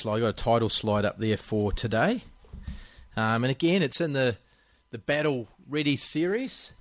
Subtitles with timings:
[0.00, 0.16] slide.
[0.16, 2.22] I got a title slide up there for today,
[3.16, 4.38] um, and again, it's in the
[4.90, 6.72] the Battle Ready series.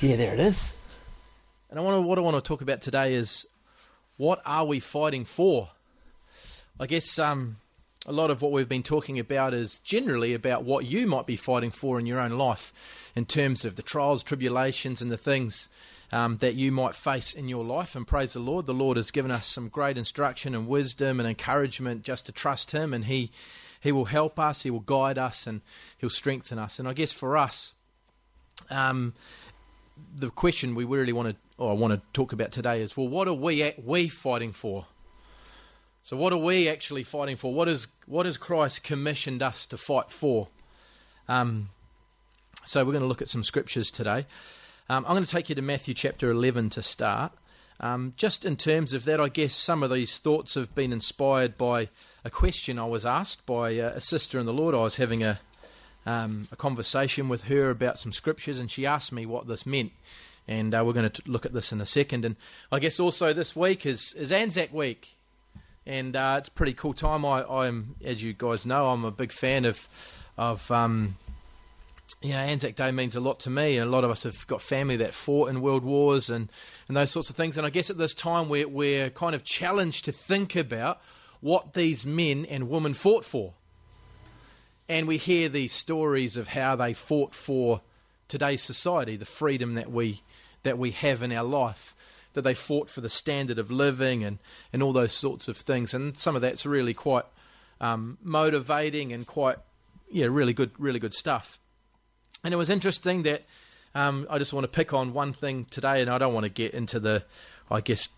[0.00, 0.76] Yeah, there it is.
[1.70, 3.46] And I want what I want to talk about today is
[4.16, 5.70] what are we fighting for?
[6.78, 7.56] I guess um,
[8.06, 11.36] a lot of what we've been talking about is generally about what you might be
[11.36, 12.72] fighting for in your own life,
[13.16, 15.68] in terms of the trials, tribulations, and the things
[16.14, 17.96] um, that you might face in your life.
[17.96, 21.28] And praise the Lord, the Lord has given us some great instruction and wisdom and
[21.28, 23.32] encouragement just to trust Him, and He
[23.80, 25.60] He will help us, He will guide us, and
[25.98, 26.78] He'll strengthen us.
[26.78, 27.74] And I guess for us,
[28.70, 29.14] um,
[30.14, 33.08] the question we really want to, or I want to talk about today is, well,
[33.08, 34.86] what are we at, we fighting for?
[36.04, 37.52] So, what are we actually fighting for?
[37.52, 40.46] What is what has Christ commissioned us to fight for?
[41.26, 41.70] Um,
[42.64, 44.26] so, we're going to look at some scriptures today.
[44.88, 47.32] Um, I'm going to take you to Matthew chapter 11 to start.
[47.80, 51.56] Um, just in terms of that, I guess some of these thoughts have been inspired
[51.56, 51.88] by
[52.24, 54.74] a question I was asked by a sister in the Lord.
[54.74, 55.40] I was having a
[56.06, 59.92] um, a conversation with her about some scriptures, and she asked me what this meant.
[60.46, 62.26] And uh, we're going to look at this in a second.
[62.26, 62.36] And
[62.70, 65.16] I guess also this week is, is Anzac Week,
[65.86, 67.24] and uh, it's a pretty cool time.
[67.24, 69.88] I, I'm, as you guys know, I'm a big fan of
[70.36, 71.16] of um,
[72.24, 73.76] you know, Anzac Day means a lot to me.
[73.76, 76.50] A lot of us have got family that fought in world wars and,
[76.88, 77.56] and those sorts of things.
[77.56, 81.00] And I guess at this time we're, we're kind of challenged to think about
[81.40, 83.52] what these men and women fought for
[84.88, 87.80] and we hear these stories of how they fought for
[88.28, 90.22] today's society, the freedom that we
[90.62, 91.94] that we have in our life,
[92.32, 94.38] that they fought for the standard of living and,
[94.72, 95.92] and all those sorts of things.
[95.92, 97.26] And some of that's really quite
[97.82, 99.58] um, motivating and quite
[100.10, 101.58] yeah, really good, really good stuff.
[102.44, 103.42] And it was interesting that
[103.94, 106.52] um, I just want to pick on one thing today, and I don't want to
[106.52, 107.24] get into the,
[107.70, 108.10] I guess,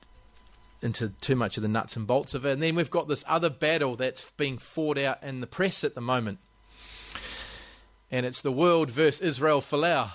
[0.82, 2.52] into too much of the nuts and bolts of it.
[2.52, 5.94] And then we've got this other battle that's being fought out in the press at
[5.94, 6.40] the moment
[8.10, 10.10] and it's the world versus Israel Folau.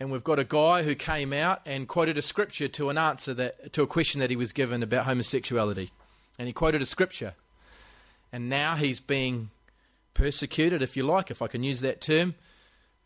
[0.00, 3.34] And we've got a guy who came out and quoted a scripture to an answer
[3.34, 5.90] that to a question that he was given about homosexuality.
[6.38, 7.34] And he quoted a scripture.
[8.32, 9.50] And now he's being
[10.18, 12.34] persecuted, if you like, if I can use that term,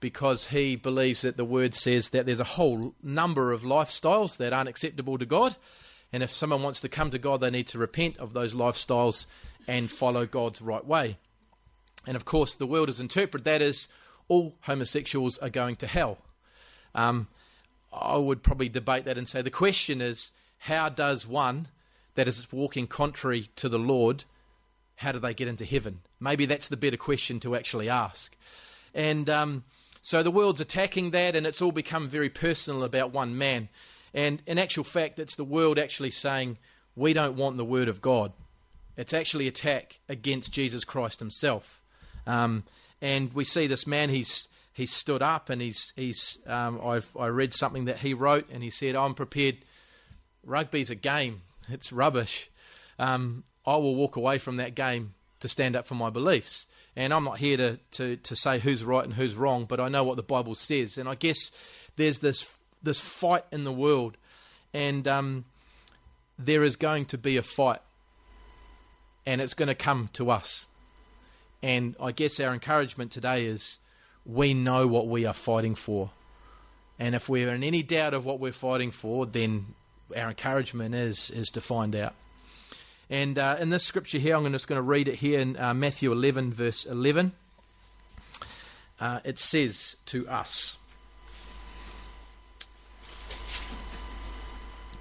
[0.00, 4.52] because he believes that the word says that there's a whole number of lifestyles that
[4.52, 5.54] aren't acceptable to God.
[6.12, 9.26] And if someone wants to come to God, they need to repent of those lifestyles
[9.68, 11.18] and follow God's right way.
[12.06, 13.88] And of course, the world has interpreted that as
[14.26, 16.18] all homosexuals are going to hell.
[16.94, 17.28] Um,
[17.92, 21.68] I would probably debate that and say the question is how does one
[22.14, 24.24] that is walking contrary to the Lord,
[24.96, 26.00] how do they get into heaven?
[26.22, 28.36] Maybe that's the better question to actually ask.
[28.94, 29.64] And um,
[30.00, 33.68] so the world's attacking that, and it's all become very personal about one man.
[34.14, 36.58] And in actual fact, it's the world actually saying,
[36.94, 38.32] we don't want the word of God.
[38.96, 41.82] It's actually attack against Jesus Christ himself.
[42.26, 42.64] Um,
[43.00, 47.26] and we see this man, he's he's stood up and he's he's um, I've I
[47.26, 49.58] read something that he wrote and he said I'm prepared.
[50.44, 51.42] Rugby's a game.
[51.68, 52.50] It's rubbish.
[52.98, 56.66] Um, I will walk away from that game to stand up for my beliefs.
[56.94, 59.88] And I'm not here to, to, to say who's right and who's wrong, but I
[59.88, 60.96] know what the Bible says.
[60.96, 61.50] And I guess
[61.96, 62.48] there's this
[62.82, 64.16] this fight in the world,
[64.74, 65.44] and um,
[66.36, 67.80] there is going to be a fight,
[69.24, 70.66] and it's going to come to us.
[71.62, 73.78] And I guess our encouragement today is
[74.26, 76.10] we know what we are fighting for.
[76.98, 79.74] And if we're in any doubt of what we're fighting for, then
[80.16, 82.14] our encouragement is is to find out.
[83.10, 85.74] And uh, in this scripture here, I'm just going to read it here in uh,
[85.74, 87.32] Matthew 11, verse 11.
[89.00, 90.78] Uh, it says to us.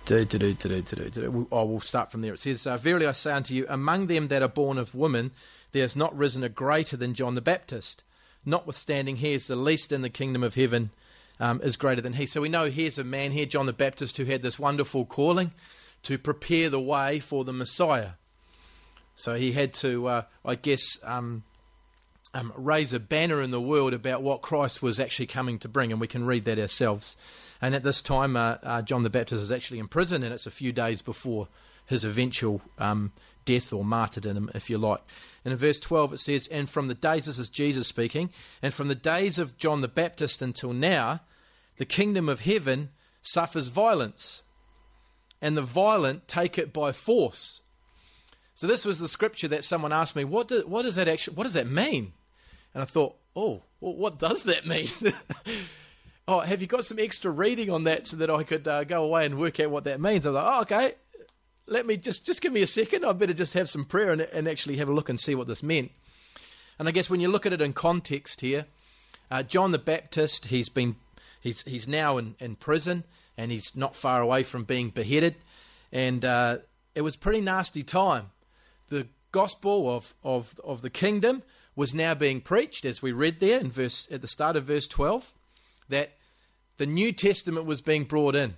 [0.10, 2.34] I will start from there.
[2.34, 5.32] It says, uh, Verily I say unto you, among them that are born of women,
[5.72, 8.04] there has not risen a greater than John the Baptist.
[8.46, 10.90] Notwithstanding, he is the least in the kingdom of heaven,
[11.40, 12.26] um, is greater than he.
[12.26, 15.52] So we know here's a man here, John the Baptist, who had this wonderful calling
[16.04, 18.12] to prepare the way for the Messiah.
[19.16, 21.44] So he had to, uh, I guess, um,
[22.34, 25.92] um, raise a banner in the world about what Christ was actually coming to bring,
[25.92, 27.18] and we can read that ourselves.
[27.62, 30.48] And at this time, uh, uh, John the Baptist is actually in prison, and it's
[30.48, 31.48] a few days before
[31.86, 33.12] his eventual um,
[33.46, 35.02] death or martyrdom, if you like.
[35.44, 38.30] And in verse 12 it says, And from the days, this is Jesus speaking,
[38.62, 41.22] and from the days of John the Baptist until now,
[41.78, 42.90] the kingdom of heaven
[43.22, 44.44] suffers violence,
[45.42, 47.62] and the violent take it by force.
[48.54, 51.36] So this was the scripture that someone asked me, what, do, what does that actually,
[51.36, 52.14] what does that mean?
[52.74, 54.88] And I thought, oh, well, what does that mean?
[56.28, 59.04] oh, have you got some extra reading on that so that I could uh, go
[59.04, 60.26] away and work out what that means?
[60.26, 60.94] I was like, oh, okay,
[61.68, 63.06] let me just just give me a second.
[63.06, 65.48] I better just have some prayer and, and actually have a look and see what
[65.48, 65.92] this meant.
[66.78, 68.66] And I guess when you look at it in context here,
[69.30, 70.98] uh, John the Baptist, he's been
[71.40, 73.06] he's he's now in, in prison
[73.42, 75.36] and he's not far away from being beheaded,
[75.92, 76.58] and uh,
[76.94, 78.30] it was a pretty nasty time.
[78.90, 81.42] The gospel of, of of the kingdom
[81.76, 84.88] was now being preached, as we read there in verse at the start of verse
[84.88, 85.34] twelve,
[85.90, 86.12] that
[86.78, 88.56] the New Testament was being brought in.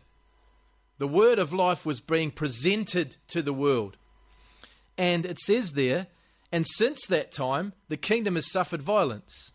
[0.97, 3.97] The word of life was being presented to the world.
[4.97, 6.07] And it says there,
[6.51, 9.52] and since that time, the kingdom has suffered violence.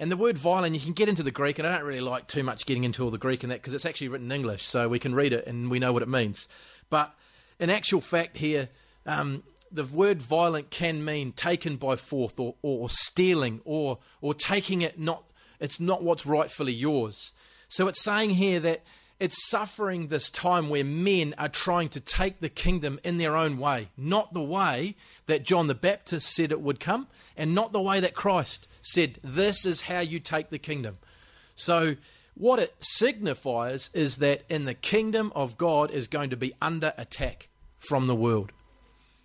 [0.00, 2.26] And the word violent, you can get into the Greek, and I don't really like
[2.26, 4.64] too much getting into all the Greek in that because it's actually written in English,
[4.64, 6.48] so we can read it and we know what it means.
[6.88, 7.14] But
[7.58, 8.70] in actual fact, here,
[9.04, 14.80] um, the word violent can mean taken by force or, or stealing or, or taking
[14.80, 15.24] it not,
[15.60, 17.34] it's not what's rightfully yours.
[17.68, 18.82] So it's saying here that
[19.18, 23.58] it's suffering this time where men are trying to take the kingdom in their own
[23.58, 27.06] way, not the way that John the Baptist said it would come,
[27.36, 30.98] and not the way that Christ said, This is how you take the kingdom.
[31.54, 31.96] So,
[32.34, 36.94] what it signifies is that in the kingdom of God is going to be under
[36.96, 37.48] attack
[37.78, 38.52] from the world.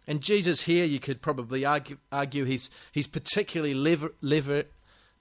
[0.08, 4.66] And Jesus here, you could probably argue, argue he's, he's particularly lever, lever,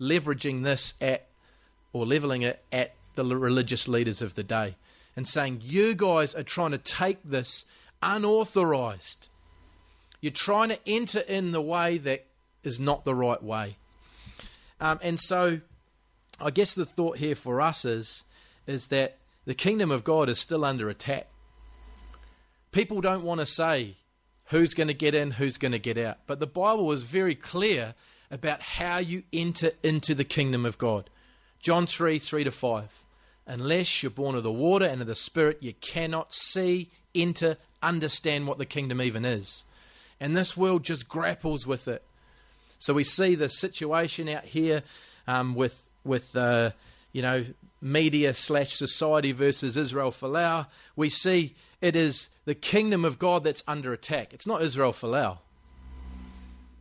[0.01, 1.27] leveraging this at,
[1.93, 4.75] or leveling it at the religious leaders of the day
[5.17, 7.65] and saying, You guys are trying to take this
[8.03, 9.29] unauthorized.
[10.21, 12.27] You're trying to enter in the way that
[12.63, 13.77] is not the right way.
[14.85, 15.61] Um, and so,
[16.39, 18.23] I guess the thought here for us is,
[18.67, 19.17] is that
[19.47, 21.29] the kingdom of God is still under attack.
[22.71, 23.95] People don't want to say
[24.49, 26.19] who's going to get in, who's going to get out.
[26.27, 27.95] But the Bible is very clear
[28.31, 31.09] about how you enter into the kingdom of God.
[31.61, 33.05] John 3 3 to 5.
[33.47, 38.47] Unless you're born of the water and of the Spirit, you cannot see, enter, understand
[38.47, 39.65] what the kingdom even is.
[40.21, 42.03] And this world just grapples with it.
[42.85, 44.83] So we see the situation out here
[45.27, 46.73] um, with with uh,
[47.13, 47.47] you know
[47.81, 50.67] media slash society versus Israel Folau.
[50.95, 54.35] We see it is the kingdom of God that's under attack.
[54.35, 55.39] It's not Israel Folau.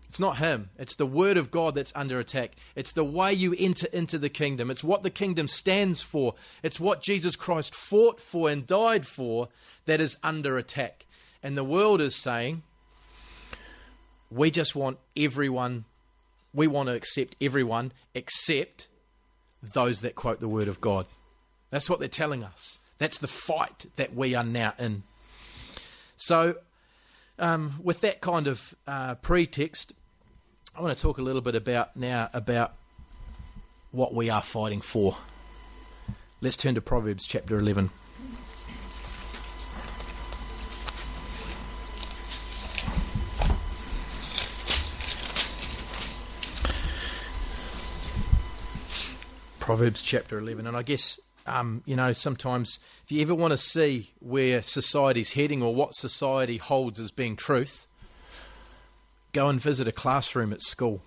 [0.09, 0.71] It's not him.
[0.77, 2.57] It's the word of God that's under attack.
[2.75, 4.69] It's the way you enter into the kingdom.
[4.69, 6.35] It's what the kingdom stands for.
[6.63, 9.47] It's what Jesus Christ fought for and died for
[9.85, 11.05] that is under attack.
[11.41, 12.63] And the world is saying,
[14.33, 15.85] we just want everyone,
[16.53, 18.87] we want to accept everyone except
[19.61, 21.05] those that quote the word of God.
[21.69, 22.77] That's what they're telling us.
[22.97, 25.03] That's the fight that we are now in.
[26.15, 26.55] So,
[27.39, 29.93] um, with that kind of uh, pretext,
[30.75, 32.73] I want to talk a little bit about now about
[33.91, 35.17] what we are fighting for.
[36.41, 37.89] Let's turn to Proverbs chapter 11.
[49.63, 50.67] Proverbs chapter 11.
[50.67, 55.33] And I guess, um, you know, sometimes if you ever want to see where society's
[55.33, 57.87] heading or what society holds as being truth,
[59.33, 61.01] Go and visit a classroom at school.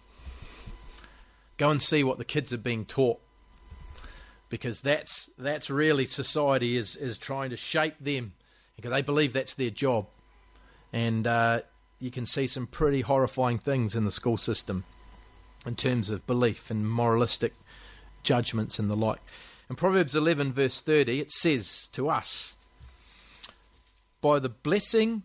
[1.59, 3.21] Go and see what the kids are being taught.
[4.49, 8.35] Because that's that's really society is, is trying to shape them
[8.75, 10.07] because they believe that's their job.
[10.93, 11.61] And uh,
[12.01, 14.85] you can see some pretty horrifying things in the school system
[15.65, 17.55] in terms of belief and moralistic
[18.27, 19.21] judgments and the like.
[19.71, 22.55] In Proverbs 11, verse 30, it says to us,
[24.21, 25.23] By the blessing,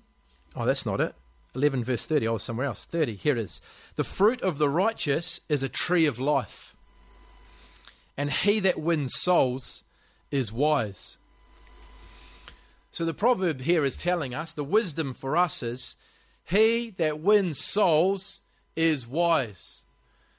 [0.56, 1.16] oh, that's not it.
[1.54, 2.28] 11 verse 30.
[2.28, 2.86] I was somewhere else.
[2.86, 3.16] 30.
[3.16, 3.62] Here it is.
[3.96, 6.76] The fruit of the righteous is a tree of life,
[8.18, 9.84] and he that wins souls
[10.32, 11.18] is wise.
[12.92, 15.96] So the proverb here is telling us the wisdom for us is
[16.44, 18.42] he that wins souls
[18.76, 19.86] is wise.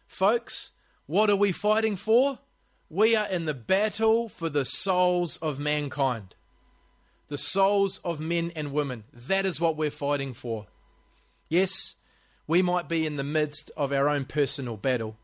[0.07, 0.71] Folks,
[1.07, 2.39] what are we fighting for?
[2.93, 6.35] We are in the battle for the souls of mankind.
[7.29, 9.05] The souls of men and women.
[9.15, 10.67] That is what we're fighting for.
[11.49, 11.95] Yes,
[12.47, 15.17] we might be in the midst of our own personal battle,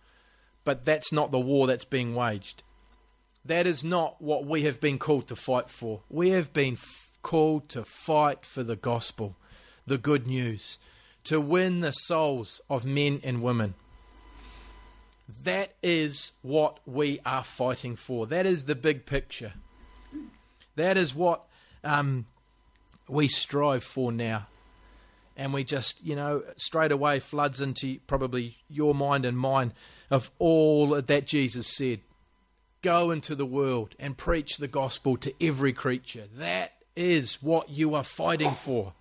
[0.64, 2.62] but that's not the war that's being waged.
[3.44, 6.00] That is not what we have been called to fight for.
[6.08, 9.36] We have been f- called to fight for the gospel,
[9.86, 10.78] the good news,
[11.24, 13.74] to win the souls of men and women.
[15.44, 18.26] That is what we are fighting for.
[18.26, 19.52] That is the big picture.
[20.76, 21.44] That is what
[21.84, 22.26] um,
[23.08, 24.46] we strive for now
[25.38, 29.72] and we just, you know, straight away floods into probably your mind and mine
[30.10, 32.00] of all that Jesus said.
[32.82, 36.24] Go into the world and preach the gospel to every creature.
[36.36, 38.94] That is what you are fighting for.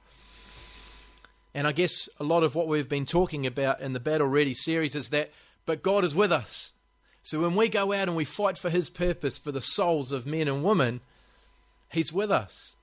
[1.55, 4.53] And I guess a lot of what we've been talking about in the Battle Ready
[4.53, 5.31] series is that,
[5.67, 6.73] but God is with us.
[7.21, 10.25] So when we go out and we fight for His purpose for the souls of
[10.25, 11.01] men and women,
[11.91, 12.75] He's with us.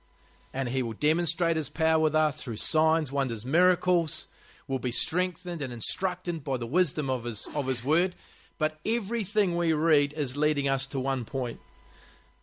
[0.53, 4.29] And He will demonstrate His power with us through signs, wonders, miracles.
[4.69, 8.15] We'll be strengthened and instructed by the wisdom of His, of his Word.
[8.59, 11.59] But everything we read is leading us to one point,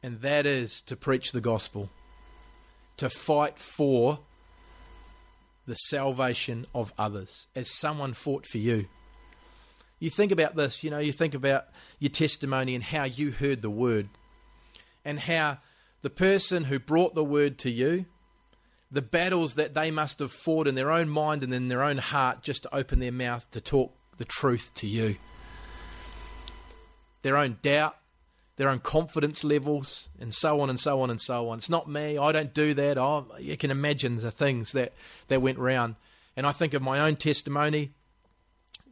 [0.04, 1.90] and that is to preach the gospel,
[2.98, 4.20] to fight for
[5.68, 8.88] the salvation of others, as someone fought for you.
[10.02, 11.68] You think about this, you know, you think about
[12.00, 14.10] your testimony and how you heard the word,
[15.06, 15.60] and how
[16.02, 18.06] the person who brought the word to you,
[18.92, 22.00] the battles that they must have fought in their own mind and in their own
[22.00, 25.16] heart just to open their mouth to talk the truth to you
[27.22, 27.96] their own doubt,
[28.56, 31.58] their own confidence levels, and so on and so on and so on.
[31.58, 32.18] It's not me.
[32.18, 32.98] I don't do that.
[32.98, 34.94] Oh, you can imagine the things that,
[35.28, 35.96] that went round.
[36.36, 37.92] And I think of my own testimony,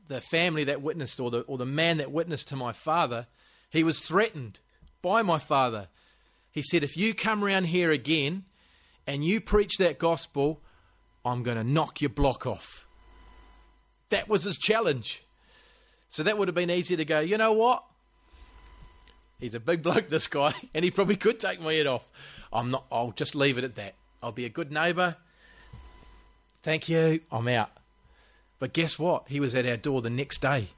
[0.10, 3.28] the family that witnessed, or the, or the man that witnessed to my father,
[3.70, 4.60] he was threatened
[5.02, 5.88] by my father.
[6.52, 8.44] He said, If you come around here again
[9.08, 10.62] and you preach that gospel,
[11.24, 12.88] I'm going to knock your block off.
[14.10, 15.24] That was his challenge.
[16.10, 17.84] So that would have been easy to go, you know what?
[19.40, 22.08] He's a big bloke, this guy, and he probably could take my head off.
[22.52, 22.86] I'm not.
[22.92, 23.94] I'll just leave it at that.
[24.22, 25.16] I'll be a good neighbour.
[26.64, 27.22] Thank you.
[27.32, 27.79] I'm out.
[28.60, 29.24] But guess what?
[29.28, 30.70] He was at our door the next day,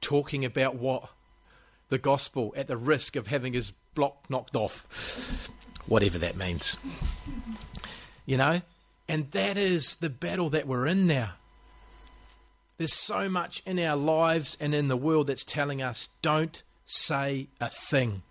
[0.00, 1.08] talking about what
[1.88, 4.86] the gospel at the risk of having his block knocked off,
[5.86, 6.76] whatever that means.
[8.26, 8.62] You know,
[9.08, 11.32] and that is the battle that we're in now.
[12.78, 17.48] There's so much in our lives and in the world that's telling us don't say
[17.60, 18.22] a thing.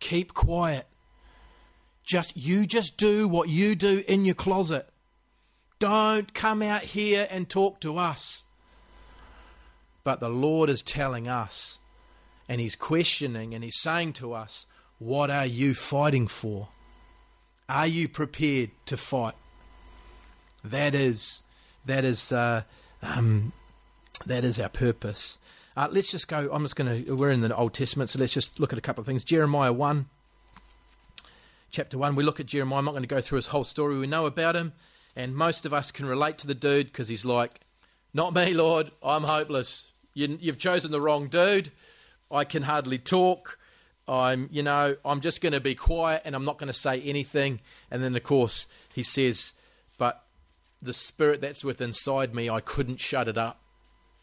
[0.00, 0.86] Keep quiet.
[2.04, 4.91] Just you just do what you do in your closet.
[5.82, 8.46] Don't come out here and talk to us.
[10.04, 11.80] But the Lord is telling us,
[12.48, 14.66] and He's questioning, and He's saying to us,
[15.00, 16.68] What are you fighting for?
[17.68, 19.34] Are you prepared to fight?
[20.62, 21.42] That is,
[21.84, 22.62] that is, uh,
[23.02, 23.52] um,
[24.24, 25.38] that is our purpose.
[25.76, 26.48] Uh, let's just go.
[26.52, 27.16] I'm just going to.
[27.16, 29.24] We're in the Old Testament, so let's just look at a couple of things.
[29.24, 30.06] Jeremiah 1,
[31.72, 32.14] chapter 1.
[32.14, 32.78] We look at Jeremiah.
[32.78, 33.98] I'm not going to go through his whole story.
[33.98, 34.74] We know about him,
[35.14, 37.60] and most of us can relate to the dude because he's like,
[38.14, 38.90] Not me, Lord.
[39.02, 39.90] I'm hopeless.
[40.14, 41.70] You, you've chosen the wrong dude.
[42.30, 43.58] I can hardly talk.
[44.08, 47.00] I'm, you know, I'm just going to be quiet and I'm not going to say
[47.02, 47.60] anything.
[47.90, 49.52] And then, of course, he says,
[49.98, 50.24] But
[50.80, 53.62] the spirit that's within inside me, I couldn't shut it up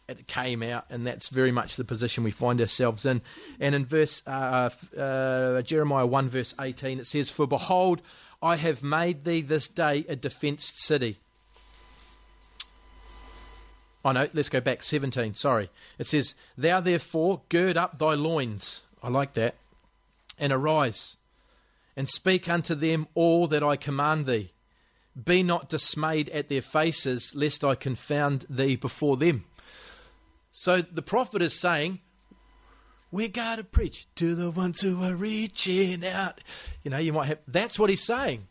[0.09, 3.21] it came out, and that's very much the position we find ourselves in.
[3.59, 8.01] And in verse uh, uh, Jeremiah one verse eighteen, it says, "For behold,
[8.41, 11.19] I have made thee this day a defenced city."
[14.03, 15.35] Oh no, let's go back 17.
[15.35, 15.69] Sorry.
[15.97, 18.83] It says, Thou therefore gird up thy loins.
[19.03, 19.55] I like that.
[20.37, 21.17] And arise,
[21.97, 24.51] and speak unto them all that I command thee.
[25.21, 29.43] Be not dismayed at their faces, lest I confound thee before them.
[30.53, 31.99] So the prophet is saying,
[33.11, 36.41] we got to preach to the ones who are reaching out.
[36.83, 38.47] You know, you might have, that's what he's saying.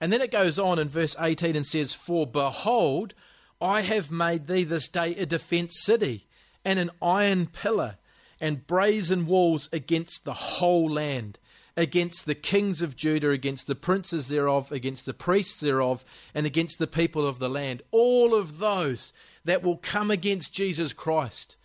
[0.00, 3.14] And then it goes on in verse 18 and says, For behold,
[3.60, 6.26] I have made thee this day a defence city,
[6.64, 7.96] and an iron pillar,
[8.40, 11.38] and brazen walls against the whole land
[11.76, 16.78] against the kings of Judah, against the princes thereof, against the priests thereof, and against
[16.78, 17.82] the people of the land.
[17.90, 19.12] All of those
[19.44, 21.56] that will come against Jesus Christ.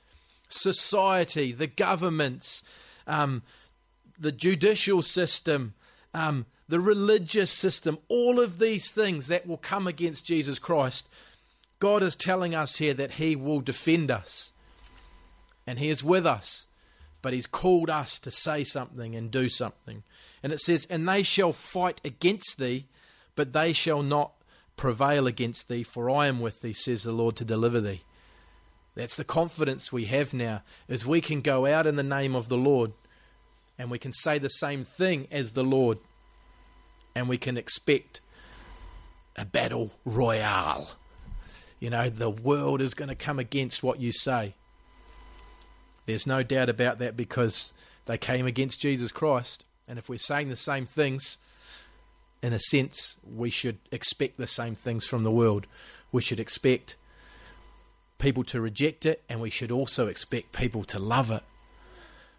[0.54, 2.64] Society, the governments,
[3.08, 3.42] um,
[4.20, 5.74] the judicial system,
[6.14, 11.10] um, the religious system, all of these things that will come against Jesus Christ.
[11.80, 14.52] God is telling us here that He will defend us
[15.66, 16.68] and He is with us
[17.22, 20.04] but he's called us to say something and do something.
[20.42, 22.88] And it says, And they shall fight against thee,
[23.36, 24.34] but they shall not
[24.76, 28.02] prevail against thee, for I am with thee, says the Lord, to deliver thee.
[28.96, 32.50] That's the confidence we have now, is we can go out in the name of
[32.50, 32.92] the Lord
[33.78, 35.98] and we can say the same thing as the Lord,
[37.16, 38.22] and we can expect
[39.36, 40.92] a battle royale.
[41.80, 44.54] You know, the world is going to come against what you say.
[46.06, 47.74] There's no doubt about that because
[48.06, 49.66] they came against Jesus Christ.
[49.88, 51.38] And if we're saying the same things,
[52.44, 55.66] in a sense, we should expect the same things from the world.
[56.12, 56.98] We should expect
[58.22, 61.44] people to reject it, and we should also expect people to love it.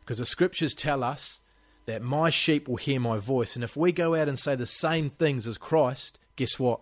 [0.01, 1.41] Because the scriptures tell us
[1.87, 3.57] that my sheep will hear my voice.
[3.57, 6.81] And if we go out and say the same things as Christ, guess what?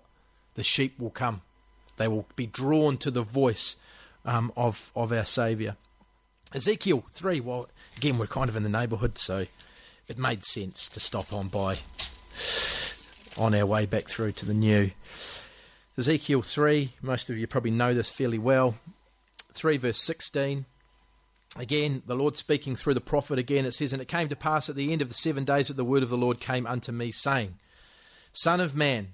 [0.55, 1.43] The sheep will come.
[1.97, 3.77] They will be drawn to the voice
[4.25, 5.77] um, of, of our Saviour.
[6.53, 9.47] Ezekiel 3, well, again, we're kind of in the neighbourhood, so
[10.09, 11.79] it made sense to stop on by
[13.39, 14.91] on our way back through to the new.
[15.99, 18.77] Ezekiel 3, most of you probably know this fairly well.
[19.53, 20.65] 3 verse 16.
[21.57, 24.69] Again, the Lord speaking through the prophet again, it says, And it came to pass
[24.69, 26.93] at the end of the seven days that the word of the Lord came unto
[26.93, 27.57] me, saying,
[28.33, 29.09] Son of man,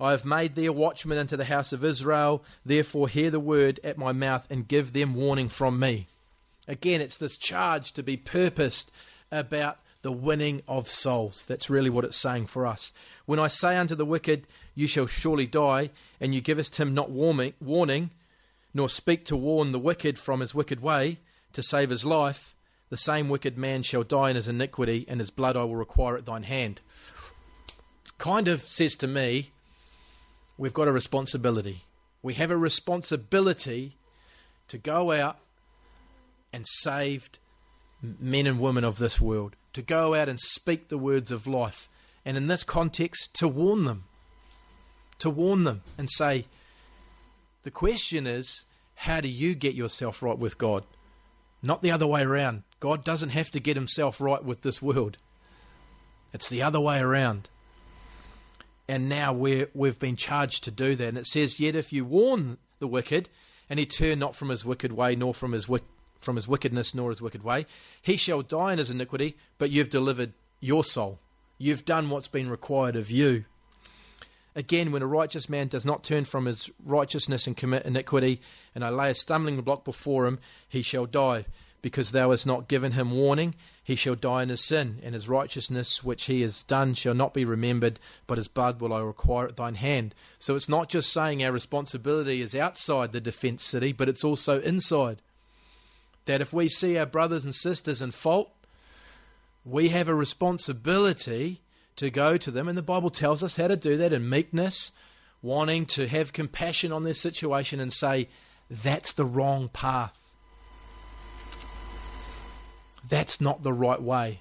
[0.00, 3.78] I have made thee a watchman unto the house of Israel, therefore hear the word
[3.84, 6.06] at my mouth and give them warning from me.
[6.66, 8.90] Again, it's this charge to be purposed
[9.30, 11.44] about the winning of souls.
[11.44, 12.92] That's really what it's saying for us.
[13.24, 15.90] When I say unto the wicked, You shall surely die,
[16.20, 18.10] and you givest him not warning,
[18.74, 21.18] nor speak to warn the wicked from his wicked way,
[21.52, 22.54] to save his life,
[22.92, 26.16] the same wicked man shall die in his iniquity, and his blood I will require
[26.16, 26.80] at thine hand.
[28.18, 29.50] Kind of says to me,
[30.58, 31.84] we've got a responsibility.
[32.22, 33.96] We have a responsibility
[34.68, 35.38] to go out
[36.52, 37.30] and save
[38.02, 41.88] men and women of this world, to go out and speak the words of life,
[42.24, 44.04] and in this context, to warn them.
[45.18, 46.46] To warn them and say,
[47.62, 48.64] the question is,
[48.94, 50.84] how do you get yourself right with God?
[51.62, 52.64] Not the other way around.
[52.80, 55.16] God doesn't have to get himself right with this world.
[56.32, 57.48] It's the other way around.
[58.88, 61.08] And now we're, we've been charged to do that.
[61.08, 63.28] And it says, Yet if you warn the wicked,
[63.70, 65.68] and he turn not from his wicked way, nor from his,
[66.22, 67.66] from his wickedness, nor his wicked way,
[68.00, 71.18] he shall die in his iniquity, but you've delivered your soul.
[71.58, 73.44] You've done what's been required of you.
[74.54, 78.40] Again, when a righteous man does not turn from his righteousness and commit iniquity,
[78.74, 80.38] and I lay a stumbling block before him,
[80.68, 81.46] he shall die.
[81.80, 85.28] Because thou hast not given him warning, he shall die in his sin, and his
[85.28, 89.46] righteousness which he has done shall not be remembered, but his blood will I require
[89.46, 90.14] at thine hand.
[90.38, 94.60] So it's not just saying our responsibility is outside the defence city, but it's also
[94.60, 95.22] inside.
[96.26, 98.52] That if we see our brothers and sisters in fault,
[99.64, 101.60] we have a responsibility
[101.96, 102.68] to go to them.
[102.68, 104.92] And the Bible tells us how to do that in meekness,
[105.40, 108.28] wanting to have compassion on their situation and say,
[108.70, 110.18] that's the wrong path.
[113.08, 114.40] That's not the right way.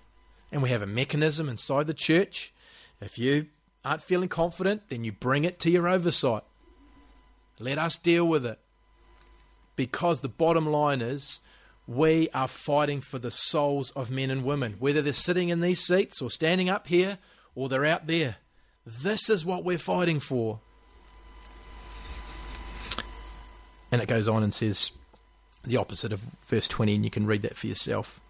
[0.51, 2.53] And we have a mechanism inside the church.
[3.01, 3.47] If you
[3.83, 6.43] aren't feeling confident, then you bring it to your oversight.
[7.59, 8.59] Let us deal with it.
[9.75, 11.39] Because the bottom line is,
[11.87, 15.85] we are fighting for the souls of men and women, whether they're sitting in these
[15.85, 17.17] seats or standing up here
[17.55, 18.37] or they're out there.
[18.85, 20.59] This is what we're fighting for.
[23.91, 24.91] And it goes on and says
[25.63, 28.21] the opposite of verse 20, and you can read that for yourself.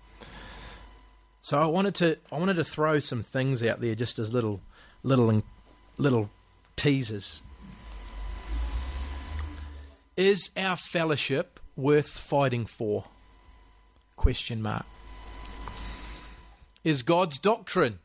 [1.41, 4.61] So I wanted to I wanted to throw some things out there just as little
[5.03, 5.41] little
[5.97, 6.29] little
[6.75, 7.41] teasers.
[10.15, 13.05] Is our fellowship worth fighting for?
[14.21, 14.86] Question mark.
[16.84, 17.97] Is God's doctrine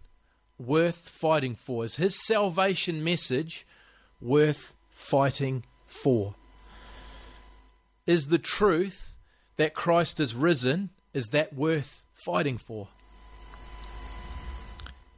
[0.59, 1.85] worth fighting for?
[1.85, 3.67] Is his salvation message
[4.19, 6.35] worth fighting for?
[8.07, 9.19] Is the truth
[9.59, 12.89] that Christ is risen, is that worth fighting for?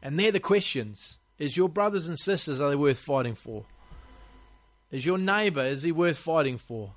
[0.03, 1.21] And they're the questions.
[1.39, 3.67] Is your brothers and sisters, are they worth fighting for?
[4.91, 6.91] Is your neighbour, is he worth fighting for?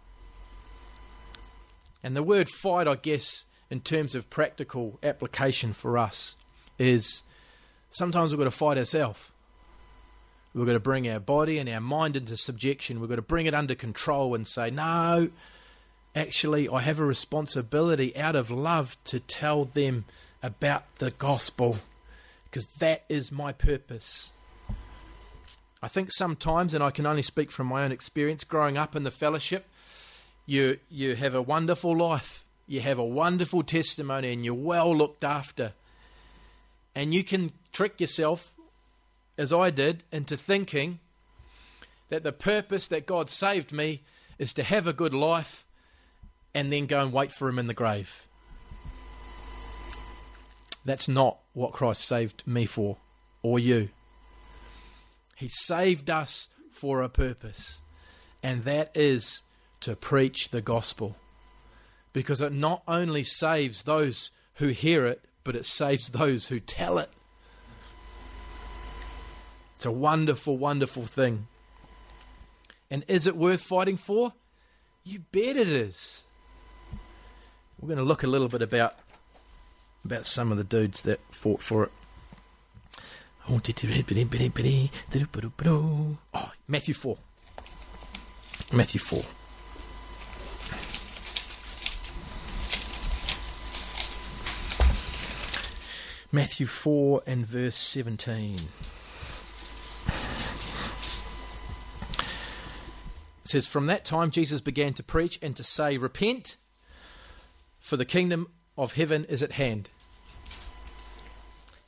[2.01, 6.35] And the word fight, I guess, in terms of practical application for us,
[6.77, 7.23] is
[7.89, 9.31] sometimes we've got to fight ourselves.
[10.53, 12.99] We've got to bring our body and our mind into subjection.
[12.99, 15.29] We've got to bring it under control and say, no,
[16.13, 20.03] actually, I have a responsibility out of love to tell them
[20.43, 21.77] about the gospel
[22.43, 24.33] because that is my purpose.
[25.81, 29.03] I think sometimes, and I can only speak from my own experience growing up in
[29.03, 29.67] the fellowship,
[30.45, 35.25] you, you have a wonderful life, you have a wonderful testimony, and you're well looked
[35.25, 35.73] after.
[36.95, 38.55] And you can trick yourself,
[39.37, 40.99] as I did, into thinking
[42.07, 44.03] that the purpose that God saved me
[44.39, 45.65] is to have a good life
[46.53, 48.25] and then go and wait for Him in the grave.
[50.85, 52.95] That's not what Christ saved me for,
[53.43, 53.89] or you.
[55.35, 57.81] He saved us for a purpose,
[58.41, 59.41] and that is
[59.81, 61.17] to preach the gospel.
[62.13, 66.97] Because it not only saves those who hear it, but it saves those who tell
[66.97, 67.09] it.
[69.75, 71.47] It's a wonderful, wonderful thing.
[72.89, 74.33] And is it worth fighting for?
[75.03, 76.23] You bet it is.
[77.79, 78.95] We're going to look a little bit about
[80.05, 81.91] about some of the dudes that fought for it.
[86.33, 87.17] Oh, Matthew 4.
[88.71, 89.23] Matthew 4.
[96.33, 98.57] Matthew 4 and verse 17.
[103.43, 106.55] It says, From that time Jesus began to preach and to say, Repent,
[107.79, 109.89] for the kingdom of heaven is at hand.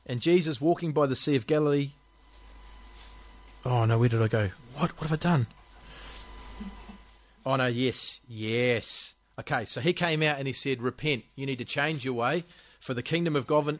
[0.05, 1.91] And Jesus, walking by the Sea of Galilee,
[3.65, 4.49] oh no, where did I go?
[4.75, 4.91] What?
[4.99, 5.47] What have I done?
[7.45, 9.15] Oh no, yes, yes.
[9.39, 12.43] Okay, so he came out and he said, Repent, you need to change your way,
[12.81, 13.79] for the kingdom of govern.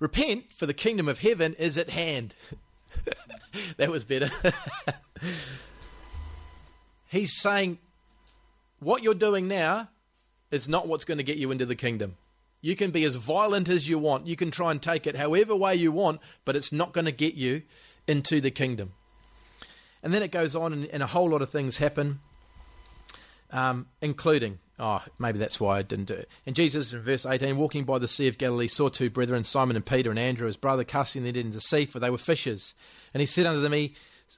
[0.00, 2.34] Repent, for the kingdom of heaven is at hand.
[3.76, 4.30] that was better.
[7.08, 7.78] He's saying,
[8.80, 9.88] What you're doing now
[10.50, 12.16] is not what's going to get you into the kingdom.
[12.60, 14.26] You can be as violent as you want.
[14.26, 17.12] You can try and take it however way you want, but it's not going to
[17.12, 17.62] get you
[18.06, 18.92] into the kingdom.
[20.02, 22.20] And then it goes on, and, and a whole lot of things happen,
[23.50, 26.28] um, including, oh, maybe that's why I didn't do it.
[26.44, 29.76] And Jesus, in verse 18, walking by the Sea of Galilee, saw two brethren, Simon
[29.76, 32.18] and Peter, and Andrew, his brother, casting their net into the sea, for they were
[32.18, 32.74] fishers.
[33.14, 33.90] And he said unto them,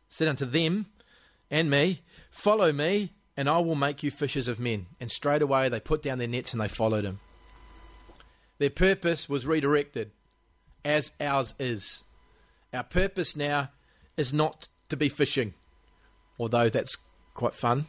[0.09, 0.87] said unto them
[1.51, 4.87] and me, Follow me, and I will make you fishers of men.
[5.01, 7.21] And straightway they put down their nets and they followed him.
[8.59, 10.11] Their purpose was redirected,
[10.85, 12.05] as ours is.
[12.73, 13.71] Our purpose now
[14.17, 15.55] is not to be fishing,
[16.39, 16.99] although that's
[17.33, 17.87] quite fun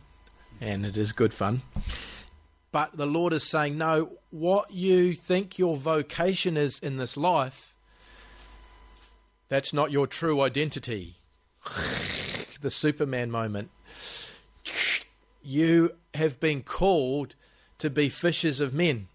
[0.62, 1.62] and it is good fun.
[2.75, 7.73] But the Lord is saying, no, what you think your vocation is in this life,
[9.47, 11.15] that's not your true identity.
[12.59, 13.71] the Superman moment.
[15.41, 17.35] You have been called
[17.77, 19.07] to be fishers of men.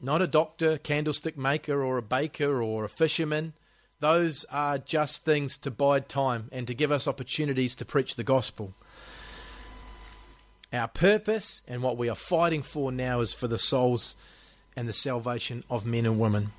[0.00, 3.52] Not a doctor, candlestick maker, or a baker, or a fisherman.
[3.98, 8.24] Those are just things to bide time and to give us opportunities to preach the
[8.24, 8.74] gospel.
[10.76, 14.14] Our purpose and what we are fighting for now is for the souls
[14.76, 16.52] and the salvation of men and women.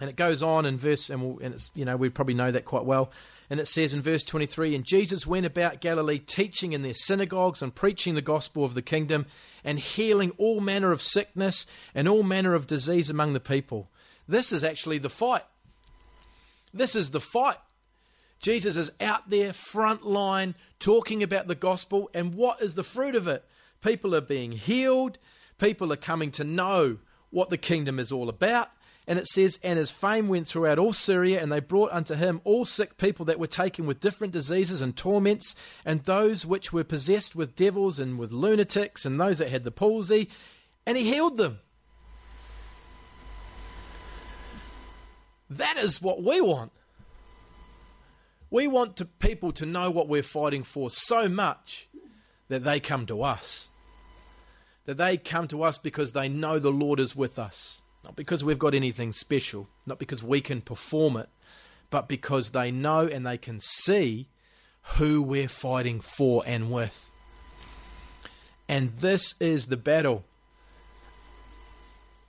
[0.00, 2.64] And it goes on in verse, and, we'll, and you know, we probably know that
[2.64, 3.10] quite well.
[3.50, 7.62] And it says in verse 23 And Jesus went about Galilee, teaching in their synagogues
[7.62, 9.26] and preaching the gospel of the kingdom,
[9.64, 13.88] and healing all manner of sickness and all manner of disease among the people.
[14.28, 15.44] This is actually the fight.
[16.72, 17.58] This is the fight.
[18.42, 23.14] Jesus is out there, front line, talking about the gospel, and what is the fruit
[23.14, 23.44] of it?
[23.80, 25.16] People are being healed,
[25.58, 26.98] people are coming to know
[27.30, 28.70] what the kingdom is all about.
[29.06, 32.40] And it says, And his fame went throughout all Syria, and they brought unto him
[32.44, 36.84] all sick people that were taken with different diseases and torments, and those which were
[36.84, 40.28] possessed with devils and with lunatics, and those that had the palsy,
[40.84, 41.60] and he healed them.
[45.48, 46.72] That is what we want.
[48.52, 51.88] We want to, people to know what we're fighting for so much
[52.48, 53.70] that they come to us.
[54.84, 57.80] That they come to us because they know the Lord is with us.
[58.04, 61.30] Not because we've got anything special, not because we can perform it,
[61.88, 64.28] but because they know and they can see
[64.96, 67.10] who we're fighting for and with.
[68.68, 70.24] And this is the battle.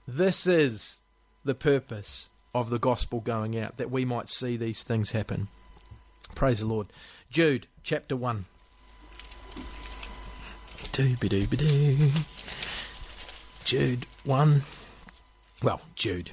[0.07, 1.01] This is
[1.43, 5.49] the purpose of the gospel going out, that we might see these things happen.
[6.35, 6.87] Praise the Lord.
[7.29, 8.45] Jude chapter 1.
[10.91, 12.11] Doo-be-doo-be-doo.
[13.65, 14.63] Jude 1.
[15.63, 16.31] Well, Jude.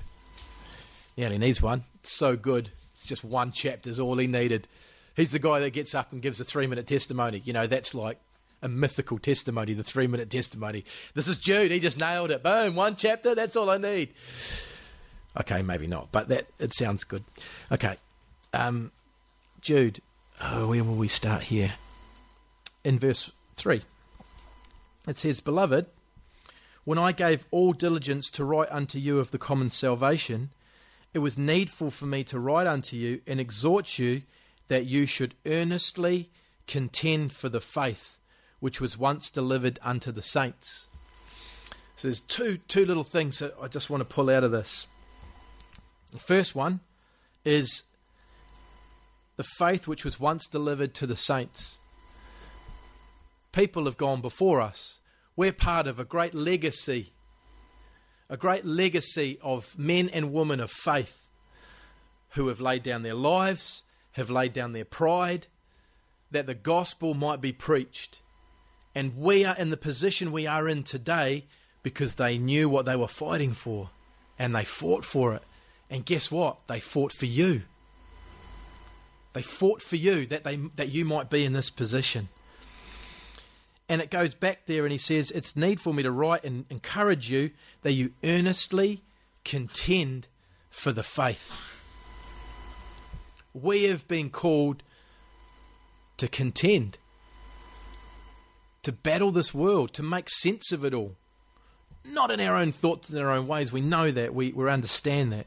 [1.16, 1.84] He only needs one.
[2.00, 2.70] It's so good.
[2.94, 4.66] It's just one chapter is all he needed.
[5.16, 7.42] He's the guy that gets up and gives a three minute testimony.
[7.44, 8.18] You know, that's like
[8.62, 10.84] a mythical testimony, the three minute testimony.
[11.14, 11.70] This is Jude.
[11.70, 12.42] He just nailed it.
[12.42, 13.34] Boom, one chapter.
[13.34, 14.10] That's all I need.
[15.38, 17.24] Okay, maybe not, but that it sounds good.
[17.70, 17.96] Okay,
[18.52, 18.90] um,
[19.60, 20.00] Jude,
[20.40, 21.74] oh, where will we start here?
[22.82, 23.82] In verse three,
[25.06, 25.86] it says, "Beloved,
[26.84, 30.50] when I gave all diligence to write unto you of the common salvation,
[31.12, 34.22] it was needful for me to write unto you and exhort you
[34.68, 36.30] that you should earnestly
[36.66, 38.16] contend for the faith
[38.60, 40.86] which was once delivered unto the saints."
[41.96, 44.86] So there's two two little things that I just want to pull out of this.
[46.12, 46.80] The first one
[47.44, 47.82] is
[49.40, 51.78] the faith which was once delivered to the saints.
[53.52, 55.00] People have gone before us.
[55.34, 57.14] We're part of a great legacy,
[58.28, 61.26] a great legacy of men and women of faith
[62.32, 65.46] who have laid down their lives, have laid down their pride,
[66.30, 68.20] that the gospel might be preached.
[68.94, 71.46] And we are in the position we are in today
[71.82, 73.88] because they knew what they were fighting for
[74.38, 75.42] and they fought for it.
[75.88, 76.60] And guess what?
[76.66, 77.62] They fought for you.
[79.32, 82.28] They fought for you that they that you might be in this position.
[83.90, 86.64] And it goes back there and he says, It's need for me to write and
[86.70, 87.50] encourage you
[87.82, 89.02] that you earnestly
[89.44, 90.28] contend
[90.70, 91.60] for the faith.
[93.52, 94.84] We have been called
[96.18, 96.98] to contend,
[98.84, 101.16] to battle this world, to make sense of it all.
[102.04, 103.72] Not in our own thoughts and our own ways.
[103.72, 105.46] We know that, we, we understand that.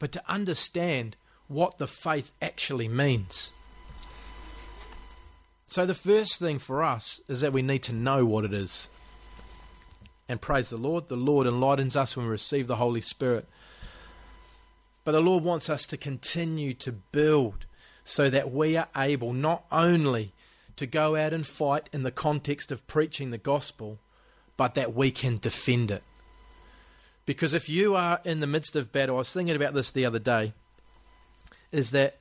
[0.00, 1.16] But to understand
[1.48, 3.52] what the faith actually means.
[5.66, 8.88] So, the first thing for us is that we need to know what it is.
[10.28, 13.48] And praise the Lord, the Lord enlightens us when we receive the Holy Spirit.
[15.04, 17.66] But the Lord wants us to continue to build
[18.04, 20.32] so that we are able not only
[20.76, 23.98] to go out and fight in the context of preaching the gospel,
[24.56, 26.02] but that we can defend it.
[27.26, 30.06] Because if you are in the midst of battle, I was thinking about this the
[30.06, 30.54] other day,
[31.72, 32.18] is that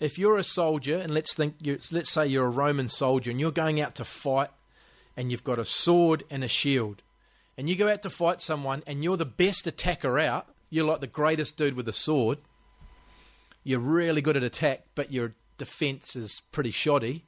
[0.00, 3.50] if you're a soldier, and let's think, let's say you're a Roman soldier, and you're
[3.50, 4.50] going out to fight,
[5.16, 7.02] and you've got a sword and a shield,
[7.56, 11.00] and you go out to fight someone, and you're the best attacker out, you're like
[11.00, 12.38] the greatest dude with a sword.
[13.64, 17.24] You're really good at attack, but your defense is pretty shoddy.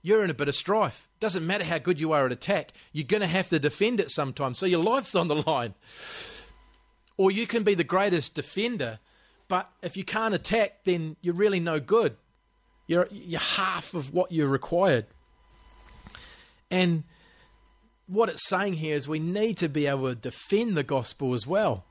[0.00, 1.08] You're in a bit of strife.
[1.20, 4.10] Doesn't matter how good you are at attack, you're going to have to defend it
[4.10, 4.58] sometimes.
[4.58, 5.74] So your life's on the line.
[7.16, 8.98] Or you can be the greatest defender,
[9.52, 12.16] but if you can't attack, then you're really no good.
[12.86, 15.04] You're, you're half of what you're required.
[16.70, 17.02] And
[18.06, 21.46] what it's saying here is we need to be able to defend the gospel as
[21.46, 21.84] well.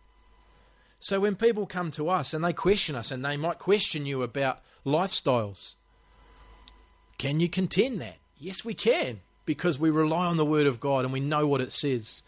[0.99, 4.23] So when people come to us and they question us, and they might question you
[4.23, 5.75] about lifestyles,
[7.19, 8.17] can you contend that?
[8.39, 11.61] Yes, we can, because we rely on the Word of God and we know what
[11.61, 12.23] it says.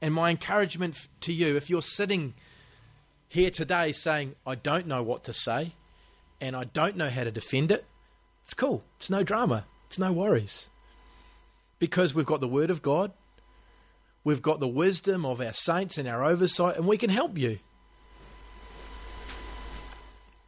[0.00, 2.34] And my encouragement to you, if you're sitting
[3.32, 5.72] here today saying, I don't know what to say
[6.38, 7.86] and I don't know how to defend it,
[8.44, 8.84] it's cool.
[8.96, 9.64] It's no drama.
[9.86, 10.68] It's no worries.
[11.78, 13.10] Because we've got the Word of God,
[14.22, 17.58] we've got the wisdom of our saints and our oversight, and we can help you.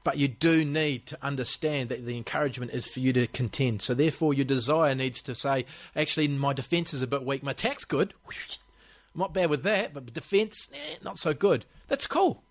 [0.03, 3.81] But you do need to understand that the encouragement is for you to contend.
[3.81, 5.64] So, therefore, your desire needs to say,
[5.97, 7.42] actually, my defense is a bit weak.
[7.42, 8.12] My attack's good.
[8.29, 11.64] I'm not bad with that, but defense, eh, not so good.
[11.88, 12.44] That's cool.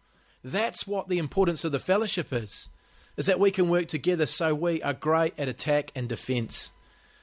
[0.43, 2.69] That's what the importance of the fellowship is.
[3.15, 6.71] Is that we can work together so we are great at attack and defense.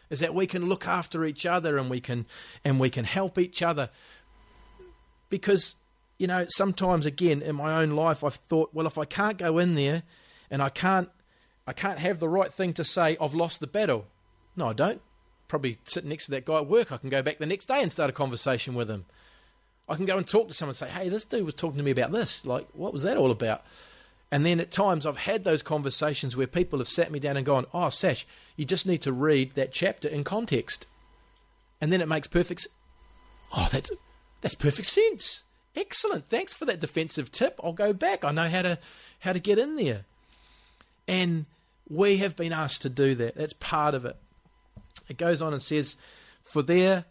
[0.08, 2.26] Is that we can look after each other and we can
[2.64, 3.90] and we can help each other.
[5.28, 5.74] Because
[6.18, 9.58] you know, sometimes again in my own life I've thought, well, if I can't go
[9.58, 10.02] in there
[10.50, 11.08] and I can't
[11.66, 14.06] I can't have the right thing to say I've lost the battle.
[14.56, 15.00] No, I don't.
[15.48, 16.92] Probably sit next to that guy at work.
[16.92, 19.06] I can go back the next day and start a conversation with him.
[19.90, 21.82] I can go and talk to someone and say, "Hey, this dude was talking to
[21.82, 22.44] me about this.
[22.46, 23.62] Like, what was that all about?"
[24.30, 27.44] And then at times I've had those conversations where people have sat me down and
[27.44, 28.26] gone, "Oh, Sash,
[28.56, 30.86] you just need to read that chapter in context."
[31.80, 32.66] And then it makes perfect
[33.52, 33.90] Oh, that's
[34.40, 35.42] that's perfect sense.
[35.76, 36.28] Excellent.
[36.28, 37.60] Thanks for that defensive tip.
[37.62, 38.24] I'll go back.
[38.24, 38.78] I know how to
[39.20, 40.04] how to get in there.
[41.06, 41.46] And
[41.88, 43.36] we have been asked to do that.
[43.36, 44.16] That's part of it.
[45.08, 45.96] It goes on and says,
[46.42, 47.04] For there,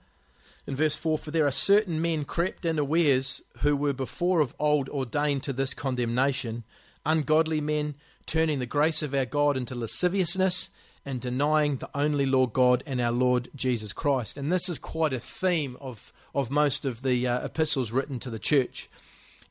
[0.70, 4.54] in verse 4, for there are certain men crept in unawares who were before of
[4.60, 6.64] old ordained to this condemnation,
[7.08, 7.96] ungodly men
[8.28, 10.70] turning the grace of our God into lasciviousness
[11.04, 14.38] and denying the only Lord God and our Lord Jesus Christ.
[14.38, 18.30] And this is quite a theme of, of most of the uh, epistles written to
[18.30, 18.92] the church.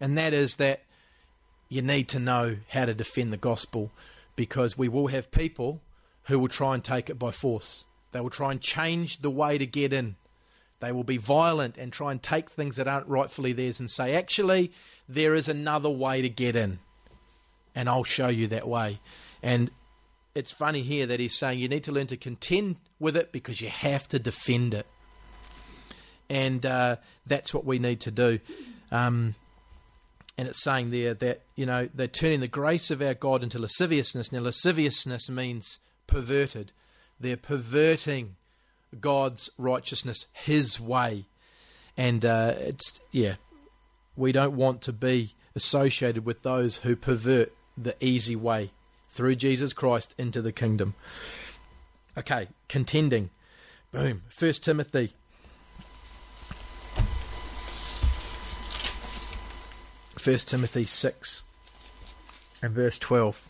[0.00, 0.84] And that is that
[1.68, 3.90] you need to know how to defend the gospel
[4.36, 5.80] because we will have people
[6.26, 7.86] who will try and take it by force.
[8.12, 10.14] They will try and change the way to get in.
[10.80, 14.14] They will be violent and try and take things that aren't rightfully theirs and say,
[14.14, 14.72] actually,
[15.08, 16.78] there is another way to get in.
[17.74, 19.00] And I'll show you that way.
[19.42, 19.70] And
[20.34, 23.60] it's funny here that he's saying you need to learn to contend with it because
[23.60, 24.86] you have to defend it.
[26.30, 28.38] And uh, that's what we need to do.
[28.92, 29.34] Um,
[30.36, 33.58] and it's saying there that you know they're turning the grace of our God into
[33.58, 34.30] lasciviousness.
[34.30, 36.70] Now, lasciviousness means perverted.
[37.18, 38.36] They're perverting
[39.00, 41.26] God's righteousness His way,
[41.96, 43.36] and uh, it's yeah,
[44.16, 48.70] we don't want to be associated with those who pervert the easy way
[49.08, 50.94] through Jesus Christ into the kingdom.
[52.16, 53.30] Okay, contending.
[53.92, 54.22] Boom.
[54.28, 55.14] First Timothy
[60.18, 61.44] First Timothy 6
[62.60, 63.48] and verse 12.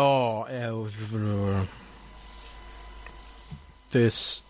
[0.00, 0.46] Oh,
[3.90, 4.42] this.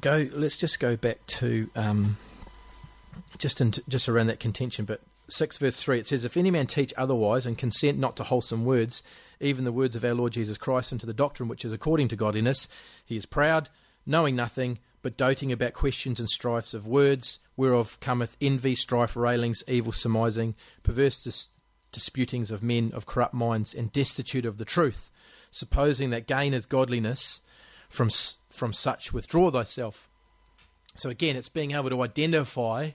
[0.00, 0.28] Go.
[0.32, 2.18] Let's just go back to um,
[3.38, 6.94] just just around that contention, but six verse three, it says, "If any man teach
[6.96, 9.02] otherwise and consent not to wholesome words,
[9.40, 12.08] even the words of our Lord Jesus Christ, and to the doctrine which is according
[12.08, 12.68] to godliness,
[13.04, 13.68] he is proud,
[14.06, 19.62] knowing nothing." But doting about questions and strifes of words, whereof cometh envy, strife, railings,
[19.68, 21.48] evil surmising, perverse dis-
[21.92, 25.10] disputings of men of corrupt minds, and destitute of the truth,
[25.52, 27.40] supposing that gain is godliness,
[27.88, 28.10] from
[28.50, 30.08] from such withdraw thyself.
[30.96, 32.90] So again, it's being able to identify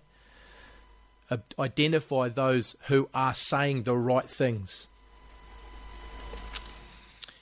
[1.57, 4.87] identify those who are saying the right things.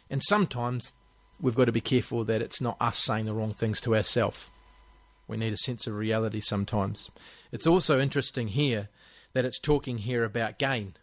[0.10, 0.94] And sometimes
[1.39, 4.50] we've got to be careful that it's not us saying the wrong things to ourselves.
[5.28, 7.10] We need a sense of reality sometimes.
[7.52, 8.89] It's also interesting here
[9.34, 10.96] that it's talking here about gain.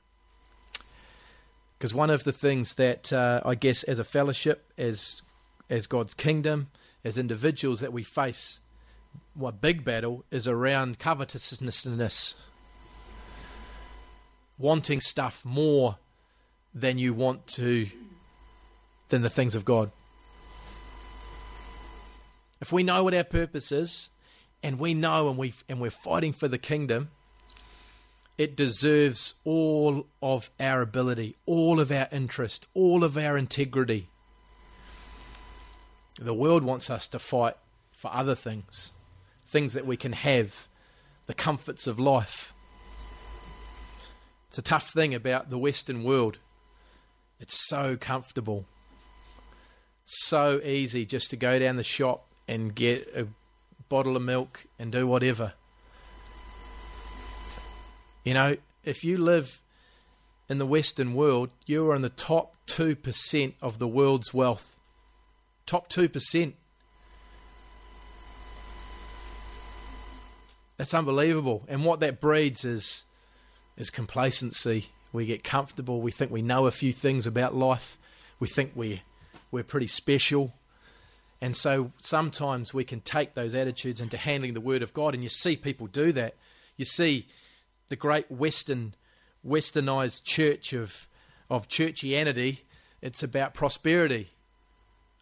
[1.78, 5.22] Because one of the things that uh, I guess as a fellowship, as
[5.70, 6.68] as God's kingdom,
[7.04, 8.60] as individuals that we face,
[9.34, 12.34] what big battle is around covetousness,
[14.58, 15.96] wanting stuff more
[16.74, 17.86] than you want to,
[19.08, 19.90] than the things of God.
[22.60, 24.10] If we know what our purpose is,
[24.62, 27.10] and we know and we and we're fighting for the kingdom,
[28.36, 34.08] it deserves all of our ability, all of our interest, all of our integrity.
[36.20, 37.54] The world wants us to fight
[37.92, 38.92] for other things,
[39.46, 40.68] things that we can have,
[41.26, 42.52] the comforts of life.
[44.48, 46.38] It's a tough thing about the Western world.
[47.40, 48.66] It's so comfortable,
[50.04, 53.28] so easy just to go down the shop and get a
[53.88, 55.52] bottle of milk and do whatever.
[58.24, 59.62] You know, if you live
[60.48, 64.78] in the Western world, you are in the top 2% of the world's wealth
[65.68, 66.54] top 2%.
[70.78, 71.64] That's unbelievable.
[71.68, 73.04] And what that breeds is
[73.78, 74.88] is complacency.
[75.12, 76.02] We get comfortable.
[76.02, 77.96] We think we know a few things about life.
[78.38, 79.02] We think we
[79.50, 80.52] we're pretty special.
[81.40, 85.22] And so sometimes we can take those attitudes into handling the word of God and
[85.22, 86.34] you see people do that.
[86.76, 87.28] You see
[87.88, 88.94] the great western
[89.46, 91.06] westernized church of
[91.48, 92.58] of churchianity,
[93.00, 94.28] it's about prosperity.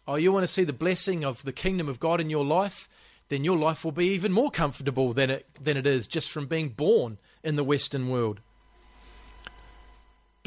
[0.05, 2.89] Oh, you want to see the blessing of the kingdom of God in your life?
[3.29, 6.47] Then your life will be even more comfortable than it than it is just from
[6.47, 8.41] being born in the Western world.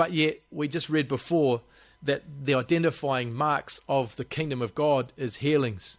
[0.01, 1.61] But yet, we just read before
[2.03, 5.99] that the identifying marks of the kingdom of God is healings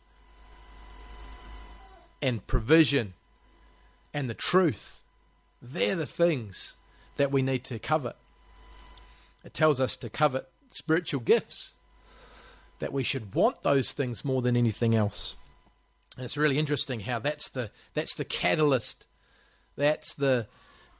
[2.20, 3.14] and provision
[4.12, 5.02] and the truth.
[5.62, 6.78] They're the things
[7.18, 8.16] that we need to covet.
[9.44, 11.76] It tells us to covet spiritual gifts
[12.80, 15.36] that we should want those things more than anything else.
[16.18, 19.06] And it's really interesting how that's the that's the catalyst,
[19.76, 20.48] that's the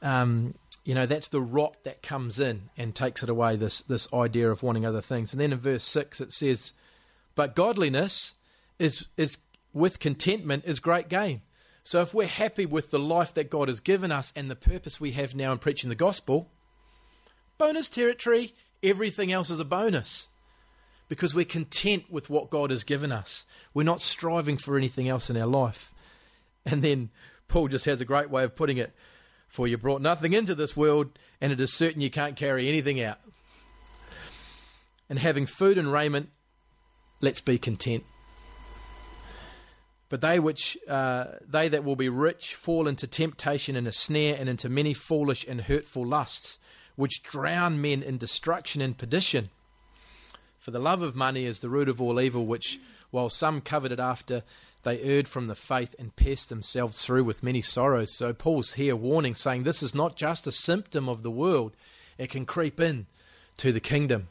[0.02, 3.56] um, you know that's the rot that comes in and takes it away.
[3.56, 5.32] This this idea of wanting other things.
[5.32, 6.72] And then in verse six it says,
[7.34, 8.34] "But godliness
[8.78, 9.38] is is
[9.72, 11.42] with contentment is great gain."
[11.84, 15.00] So if we're happy with the life that God has given us and the purpose
[15.00, 16.50] we have now in preaching the gospel,
[17.58, 18.54] bonus territory.
[18.84, 20.28] Everything else is a bonus
[21.08, 23.44] because we're content with what God has given us.
[23.74, 25.92] We're not striving for anything else in our life.
[26.66, 27.10] And then
[27.46, 28.92] Paul just has a great way of putting it
[29.52, 33.02] For you brought nothing into this world, and it is certain you can't carry anything
[33.02, 33.18] out.
[35.10, 36.30] And having food and raiment,
[37.20, 38.04] let's be content.
[40.08, 44.38] But they which uh, they that will be rich fall into temptation and a snare,
[44.40, 46.58] and into many foolish and hurtful lusts,
[46.96, 49.50] which drown men in destruction and perdition.
[50.58, 54.00] For the love of money is the root of all evil, which, while some coveted
[54.00, 54.44] after,
[54.82, 58.16] they erred from the faith and pierced themselves through with many sorrows.
[58.16, 61.76] So Paul's here warning, saying this is not just a symptom of the world,
[62.18, 63.06] it can creep in
[63.58, 64.28] to the kingdom.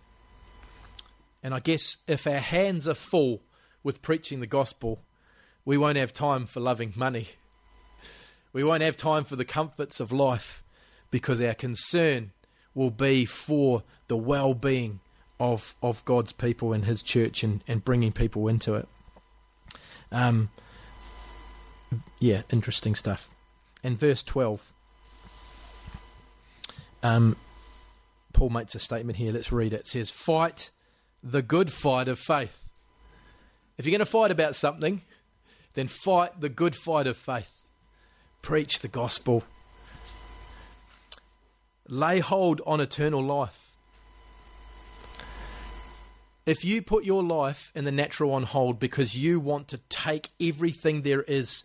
[1.44, 3.42] And I guess if our hands are full
[3.84, 5.02] with preaching the gospel,
[5.66, 7.30] we won't have time for loving money.
[8.54, 10.64] We won't have time for the comforts of life
[11.10, 12.32] because our concern
[12.76, 15.00] will be for the well being
[15.40, 18.88] of of God's people and His church and, and bringing people into it.
[20.12, 20.50] Um,
[22.20, 23.30] yeah, interesting stuff.
[23.84, 24.74] In verse twelve,
[27.02, 27.36] um,
[28.34, 29.32] Paul makes a statement here.
[29.32, 29.82] Let's read it.
[29.82, 30.72] It says, "Fight
[31.24, 32.68] the good fight of faith."
[33.78, 35.02] If you're going to fight about something,
[35.74, 37.62] then fight the good fight of faith.
[38.42, 39.44] Preach the gospel.
[41.88, 43.71] Lay hold on eternal life
[46.46, 50.30] if you put your life in the natural on hold because you want to take
[50.40, 51.64] everything there is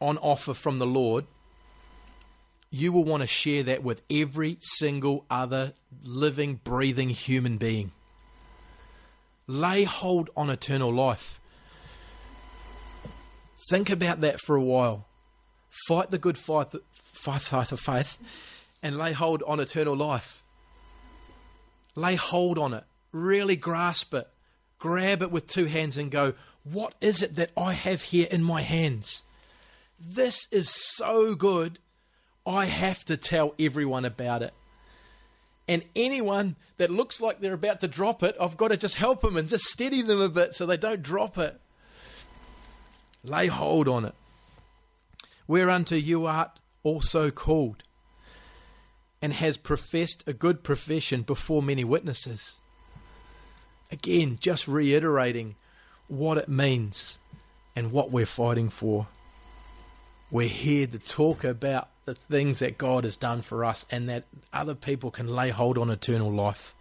[0.00, 1.26] on offer from the Lord,
[2.70, 7.92] you will want to share that with every single other living, breathing human being.
[9.46, 11.40] Lay hold on eternal life.
[13.70, 15.06] Think about that for a while.
[15.86, 18.18] Fight the good fight, fight, of faith
[18.82, 20.42] and lay hold on eternal life.
[21.94, 22.84] Lay hold on it.
[23.18, 24.28] Really grasp it.
[24.78, 28.44] Grab it with two hands and go, What is it that I have here in
[28.44, 29.24] my hands?
[29.98, 31.80] This is so good.
[32.46, 34.54] I have to tell everyone about it.
[35.66, 39.20] And anyone that looks like they're about to drop it, I've got to just help
[39.20, 41.60] them and just steady them a bit so they don't drop it.
[43.24, 44.14] Lay hold on it.
[45.48, 46.52] Whereunto you art
[46.84, 47.82] also called,
[49.20, 52.60] and has professed a good profession before many witnesses.
[53.90, 55.56] Again, just reiterating
[56.08, 57.18] what it means
[57.74, 59.06] and what we're fighting for.
[60.30, 64.24] We're here to talk about the things that God has done for us and that
[64.52, 66.74] other people can lay hold on eternal life.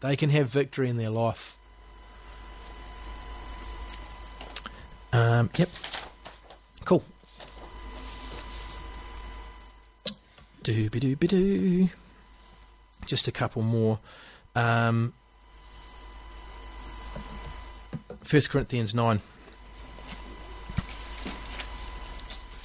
[0.00, 1.58] They can have victory in their life.
[5.12, 5.70] Um, yep.
[6.84, 7.02] Cool.
[10.62, 11.88] Dooby dooby doo.
[13.06, 13.98] Just a couple more.
[14.54, 15.14] Um,
[18.30, 19.22] 1 Corinthians 9.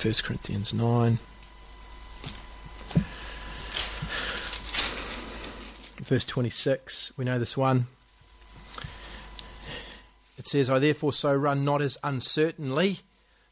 [0.02, 1.20] 1 Corinthians 9.
[6.02, 7.88] Verse 26, we know this one.
[10.38, 13.00] It says, I therefore so run not as uncertainly,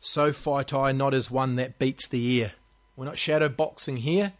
[0.01, 2.51] so fight I not as one that beats the air.
[2.97, 4.33] We're not shadow boxing here.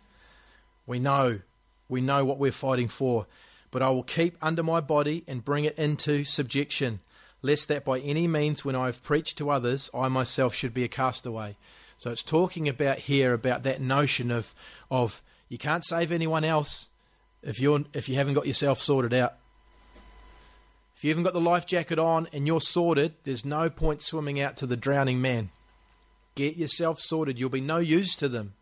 [0.85, 1.39] We know.
[1.87, 3.27] We know what we're fighting for.
[3.71, 6.99] But I will keep under my body and bring it into subjection,
[7.41, 10.83] lest that by any means, when I have preached to others, I myself should be
[10.83, 11.55] a castaway.
[11.97, 14.55] So it's talking about here about that notion of
[14.89, 16.89] of you can't save anyone else
[17.43, 19.35] if you're if you haven't got yourself sorted out.
[20.95, 24.39] If you haven't got the life jacket on and you're sorted, there's no point swimming
[24.39, 25.49] out to the drowning man.
[26.35, 27.39] Get yourself sorted.
[27.39, 28.53] You'll be no use to them.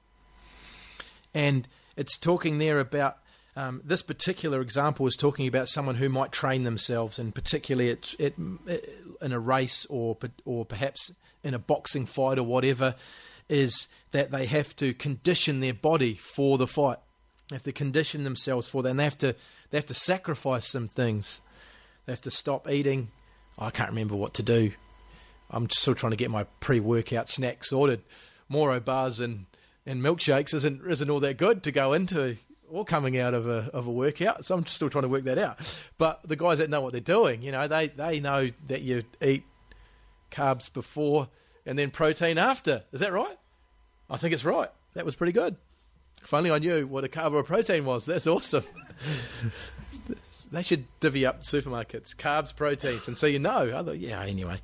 [1.33, 3.17] And it's talking there about
[3.55, 8.13] um, this particular example is talking about someone who might train themselves, and particularly it's
[8.15, 8.35] it,
[8.67, 11.11] it, in a race or or perhaps
[11.43, 12.95] in a boxing fight or whatever,
[13.47, 16.99] is that they have to condition their body for the fight.
[17.49, 19.35] They have to condition themselves for that, and they have to
[19.71, 21.41] they have to sacrifice some things.
[22.05, 23.11] They have to stop eating.
[23.57, 24.71] Oh, I can't remember what to do.
[25.49, 28.03] I'm still trying to get my pre-workout snack sorted.
[28.47, 29.47] Moro bars and
[29.85, 32.37] and milkshakes isn't isn't all that good to go into
[32.71, 34.45] or coming out of a of a workout.
[34.45, 35.81] So I'm still trying to work that out.
[35.97, 39.03] But the guys that know what they're doing, you know, they they know that you
[39.21, 39.43] eat
[40.31, 41.29] carbs before
[41.65, 42.83] and then protein after.
[42.91, 43.37] Is that right?
[44.09, 44.69] I think it's right.
[44.93, 45.55] That was pretty good.
[46.23, 48.05] Finally, I knew what a carb or a protein was.
[48.05, 48.63] That's awesome.
[50.51, 53.93] they should divvy up supermarkets, carbs, proteins, and so you know.
[53.93, 54.61] Yeah, anyway.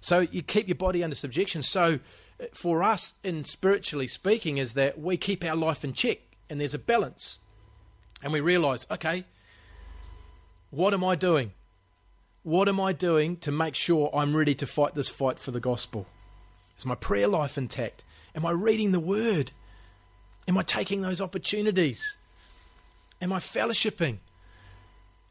[0.00, 1.62] So you keep your body under subjection.
[1.62, 2.00] So
[2.40, 6.18] uh, for us, in spiritually speaking, is that we keep our life in check
[6.50, 7.38] and there's a balance.
[8.22, 9.24] And we realize, okay,
[10.70, 11.52] what am I doing?
[12.42, 15.60] What am I doing to make sure I'm ready to fight this fight for the
[15.60, 16.06] gospel?
[16.78, 18.04] Is my prayer life intact?
[18.34, 19.52] Am I reading the word?
[20.48, 22.16] Am I taking those opportunities?
[23.20, 24.18] Am I fellowshipping?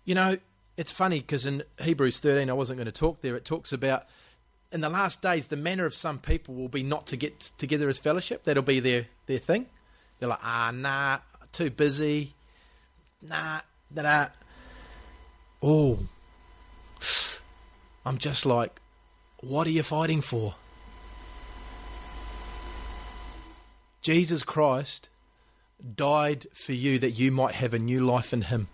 [0.05, 0.37] You know,
[0.77, 4.05] it's funny because in Hebrews 13, I wasn't going to talk there, it talks about
[4.71, 7.89] in the last days, the manner of some people will be not to get together
[7.89, 8.43] as fellowship.
[8.43, 9.65] That'll be their, their thing.
[10.19, 11.19] They're like, ah, nah,
[11.51, 12.35] too busy.
[13.21, 13.61] Nah,
[13.93, 14.29] da
[15.61, 15.99] Oh,
[18.05, 18.81] I'm just like,
[19.41, 20.55] what are you fighting for?
[24.01, 25.09] Jesus Christ
[25.95, 28.67] died for you that you might have a new life in Him.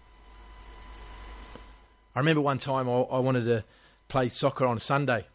[2.15, 3.65] I remember one time I, I wanted to
[4.07, 5.27] play soccer on Sunday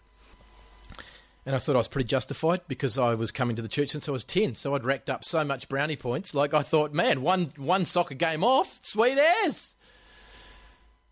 [1.45, 4.09] and I thought I was pretty justified because I was coming to the church since
[4.09, 4.55] I was 10.
[4.55, 6.35] So I'd racked up so much brownie points.
[6.35, 9.75] Like I thought, man, one, one soccer game off, sweet as.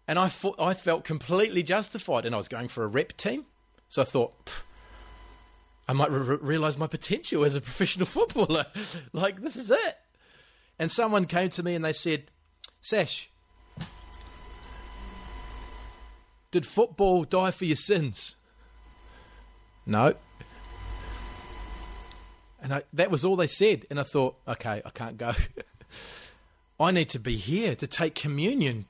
[0.06, 2.26] And I, thought, I felt completely justified.
[2.26, 3.46] And I was going for a rep team.
[3.88, 4.62] So I thought,
[5.88, 8.66] I might re- realize my potential as a professional footballer.
[9.12, 9.96] like, this is it.
[10.78, 12.30] And someone came to me and they said,
[12.80, 13.30] Sash,
[16.52, 18.36] did football die for your sins?
[19.90, 20.14] No.
[22.62, 23.86] And I, that was all they said.
[23.90, 25.32] And I thought, okay, I can't go.
[26.80, 28.86] I need to be here to take communion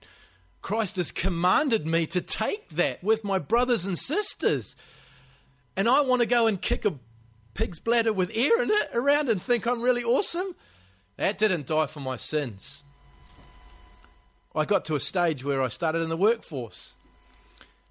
[0.62, 4.76] Christ has commanded me to take that with my brothers and sisters.
[5.76, 6.94] And I want to go and kick a
[7.54, 10.54] pig's bladder with air in it around and think I'm really awesome.
[11.16, 12.84] That didn't die for my sins.
[14.54, 16.96] I got to a stage where I started in the workforce.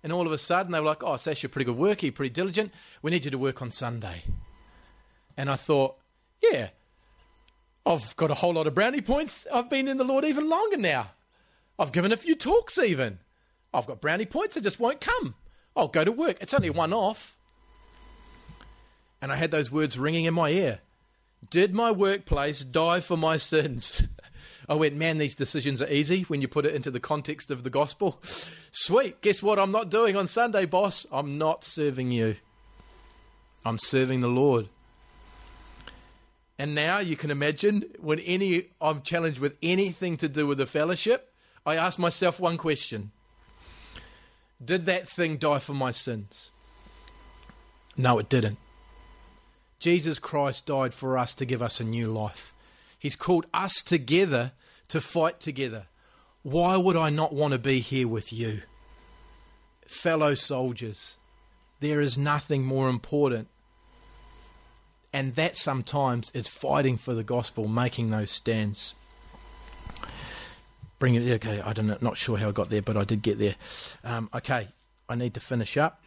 [0.03, 2.13] And all of a sudden they were like, oh, Sash, you're pretty good worker, you're
[2.13, 2.73] pretty diligent.
[3.01, 4.23] We need you to work on Sunday.
[5.35, 5.97] And I thought,
[6.41, 6.69] yeah,
[7.85, 9.47] I've got a whole lot of brownie points.
[9.53, 11.11] I've been in the Lord even longer now.
[11.77, 13.19] I've given a few talks even.
[13.73, 15.35] I've got brownie points, I just won't come.
[15.75, 16.37] I'll go to work.
[16.41, 17.37] It's only one off.
[19.21, 20.79] And I had those words ringing in my ear.
[21.49, 24.07] Did my workplace die for my sins?
[24.69, 27.63] I went, man, these decisions are easy when you put it into the context of
[27.63, 28.19] the gospel.
[28.71, 29.19] Sweet.
[29.21, 31.07] Guess what I'm not doing on Sunday, boss?
[31.11, 32.35] I'm not serving you.
[33.65, 34.69] I'm serving the Lord.
[36.59, 40.67] And now you can imagine when any I'm challenged with anything to do with the
[40.67, 41.33] fellowship,
[41.65, 43.11] I ask myself one question.
[44.63, 46.51] Did that thing die for my sins?
[47.97, 48.59] No, it didn't.
[49.79, 52.53] Jesus Christ died for us to give us a new life.
[52.99, 54.51] He's called us together
[54.89, 55.87] to fight together.
[56.43, 58.61] Why would I not want to be here with you?
[59.87, 61.17] Fellow soldiers,
[61.79, 63.47] there is nothing more important
[65.11, 68.93] and that sometimes is fighting for the gospel, making those stands.
[70.99, 71.31] Bring it.
[71.35, 71.97] Okay, I don't know.
[72.01, 73.55] Not sure how I got there, but I did get there.
[74.03, 74.67] Um, okay,
[75.07, 76.03] I need to finish up.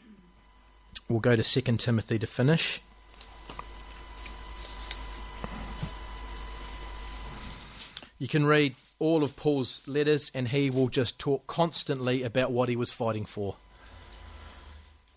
[1.09, 2.81] We'll go to Second Timothy to finish.
[8.23, 12.69] You can read all of Paul's letters, and he will just talk constantly about what
[12.69, 13.57] he was fighting for.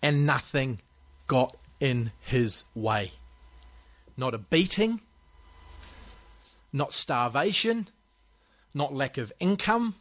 [0.02, 0.80] And nothing
[1.28, 3.12] got in his way
[4.16, 5.02] not a beating,
[6.72, 7.86] not starvation,
[8.74, 9.94] not lack of income,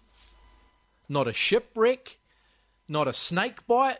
[1.07, 2.17] not a shipwreck,
[2.87, 3.99] not a snake bite,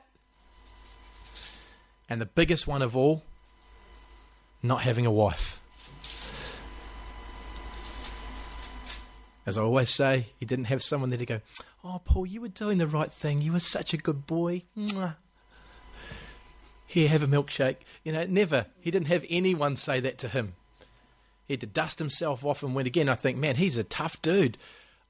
[2.10, 3.22] and the biggest one of all,
[4.64, 5.60] not having a wife.
[9.46, 11.42] As I always say, he didn't have someone there to go,
[11.84, 13.42] Oh, Paul, you were doing the right thing.
[13.42, 14.64] You were such a good boy.
[14.78, 15.16] Mwah
[16.96, 17.78] here, have a milkshake.
[18.04, 18.68] You know, never.
[18.80, 20.54] He didn't have anyone say that to him.
[21.46, 23.10] He had to dust himself off and went again.
[23.10, 24.58] I think, man, he's a tough dude.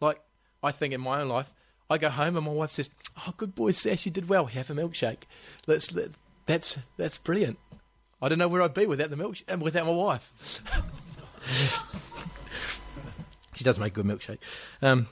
[0.01, 0.19] Like,
[0.63, 1.53] I think in my own life,
[1.89, 4.47] I go home and my wife says, "Oh, good boy, Sash, you did well.
[4.47, 5.23] Have a milkshake."
[5.67, 5.93] Let's.
[5.93, 6.09] Let,
[6.47, 7.59] that's that's brilliant.
[8.21, 10.61] I don't know where I'd be without the milk uh, without my wife.
[13.55, 14.39] she does make good milkshake.
[14.81, 15.07] Um,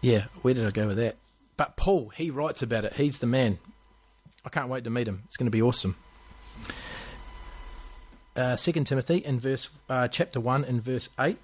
[0.00, 1.16] yeah, where did I go with that?
[1.56, 2.94] But Paul, he writes about it.
[2.94, 3.58] He's the man.
[4.44, 5.24] I can't wait to meet him.
[5.26, 5.96] It's going to be awesome.
[8.34, 11.36] Uh, Second Timothy in verse uh, chapter one in verse eight.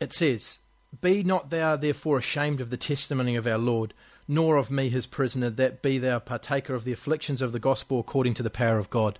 [0.00, 0.60] It says,
[1.00, 3.94] Be not thou therefore ashamed of the testimony of our Lord,
[4.28, 7.98] nor of me his prisoner, that be thou partaker of the afflictions of the gospel
[7.98, 9.18] according to the power of God.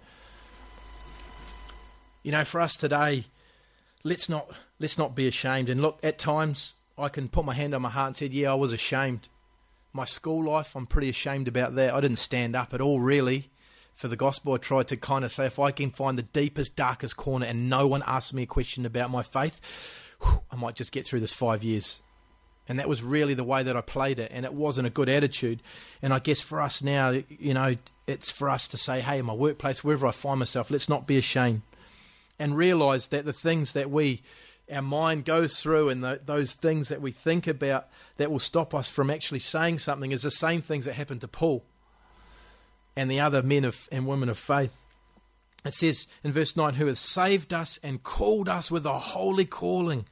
[2.22, 3.24] You know, for us today,
[4.04, 5.70] let's not let's not be ashamed.
[5.70, 8.52] And look, at times I can put my hand on my heart and said, yeah,
[8.52, 9.28] I was ashamed.
[9.92, 11.94] My school life, I'm pretty ashamed about that.
[11.94, 13.50] I didn't stand up at all, really,
[13.94, 14.52] for the gospel.
[14.52, 17.70] I tried to kind of say, if I can find the deepest, darkest corner and
[17.70, 19.60] no one asks me a question about my faith,
[20.50, 22.02] I might just get through this five years.
[22.68, 25.08] And that was really the way that I played it, and it wasn't a good
[25.08, 25.62] attitude.
[26.02, 29.24] And I guess for us now, you know, it's for us to say, hey, in
[29.24, 31.62] my workplace, wherever I find myself, let's not be ashamed
[32.38, 34.22] and realize that the things that we
[34.70, 37.88] our mind goes through and the, those things that we think about
[38.18, 41.28] that will stop us from actually saying something is the same things that happened to
[41.28, 41.64] Paul
[42.94, 44.82] and the other men of, and women of faith.
[45.64, 49.46] It says in verse 9, Who has saved us and called us with a holy
[49.46, 50.06] calling,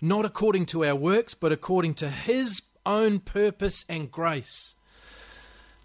[0.00, 4.74] not according to our works, but according to his own purpose and grace.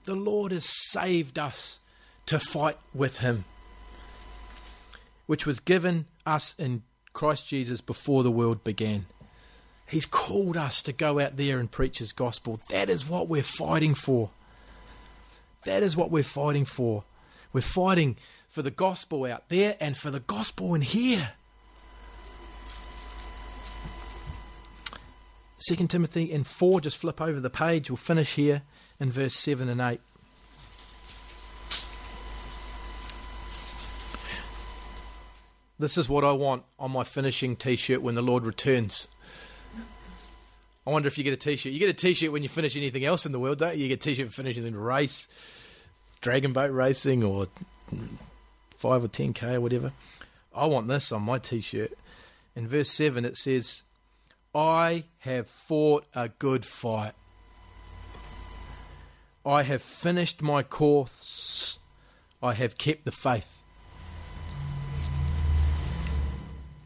[0.06, 1.80] The Lord has saved us
[2.26, 3.46] to fight with him,
[5.26, 6.84] which was given us in
[7.14, 9.06] Christ Jesus before the world began.
[9.92, 12.60] He's called us to go out there and preach His gospel.
[12.70, 14.30] That is what we're fighting for.
[15.66, 17.04] That is what we're fighting for.
[17.52, 18.16] We're fighting
[18.48, 21.34] for the gospel out there and for the gospel in here.
[25.68, 27.90] 2 Timothy and 4, just flip over the page.
[27.90, 28.64] We'll finish here
[29.00, 30.00] in verse 7 and 8.
[35.78, 39.08] This is what I want on my finishing t shirt when the Lord returns.
[40.86, 41.74] I wonder if you get a t shirt.
[41.74, 43.84] You get a t shirt when you finish anything else in the world, don't you?
[43.84, 45.28] You get a t shirt for finishing a race,
[46.22, 47.48] dragon boat racing, or
[48.78, 49.92] 5 or 10k or whatever.
[50.54, 51.94] I want this on my t shirt.
[52.56, 53.82] In verse 7, it says,
[54.54, 57.14] I have fought a good fight.
[59.46, 61.80] I have finished my course.
[62.44, 63.64] I have kept the faith.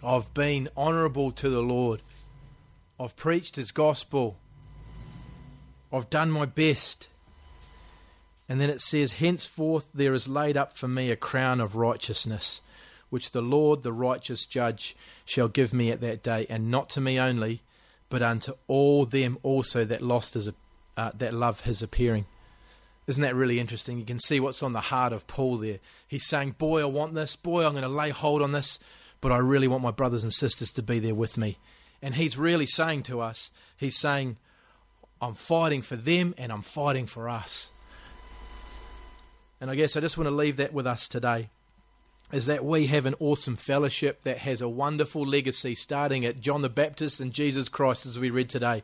[0.03, 2.03] I've been honourable to the Lord.
[2.99, 4.37] I've preached His gospel.
[5.91, 7.09] I've done my best.
[8.47, 12.61] And then it says, Henceforth there is laid up for me a crown of righteousness,
[13.15, 14.93] which the Lord, the righteous judge,
[15.23, 17.61] shall give me at that day, and not to me only,
[18.09, 20.49] but unto all them also that lost his,
[20.97, 22.25] uh, that love his appearing.
[23.07, 23.97] Isn't that really interesting?
[23.97, 25.79] You can see what's on the heart of Paul there.
[26.05, 27.37] He's saying, Boy, I want this.
[27.37, 28.79] Boy, I'm going to lay hold on this,
[29.21, 31.57] but I really want my brothers and sisters to be there with me.
[32.01, 34.35] And he's really saying to us, He's saying,
[35.21, 37.71] I'm fighting for them and I'm fighting for us.
[39.61, 41.49] And I guess I just want to leave that with us today
[42.35, 46.61] is that we have an awesome fellowship that has a wonderful legacy starting at John
[46.61, 48.83] the Baptist and Jesus Christ as we read today.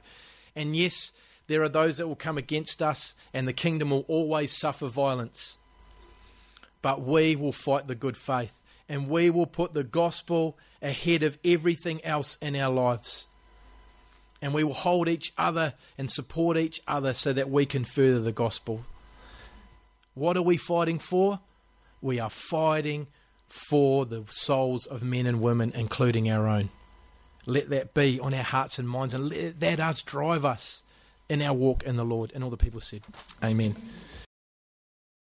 [0.55, 1.11] And yes,
[1.47, 5.57] there are those that will come against us and the kingdom will always suffer violence.
[6.81, 11.37] But we will fight the good faith and we will put the gospel ahead of
[11.43, 13.27] everything else in our lives.
[14.41, 18.21] And we will hold each other and support each other so that we can further
[18.21, 18.83] the gospel.
[20.13, 21.41] What are we fighting for?
[22.01, 23.07] We are fighting
[23.51, 26.69] for the souls of men and women, including our own.
[27.45, 30.83] Let that be on our hearts and minds, and let that us drive us
[31.27, 32.31] in our walk in the Lord.
[32.33, 33.01] And all the people said,
[33.43, 33.75] Amen.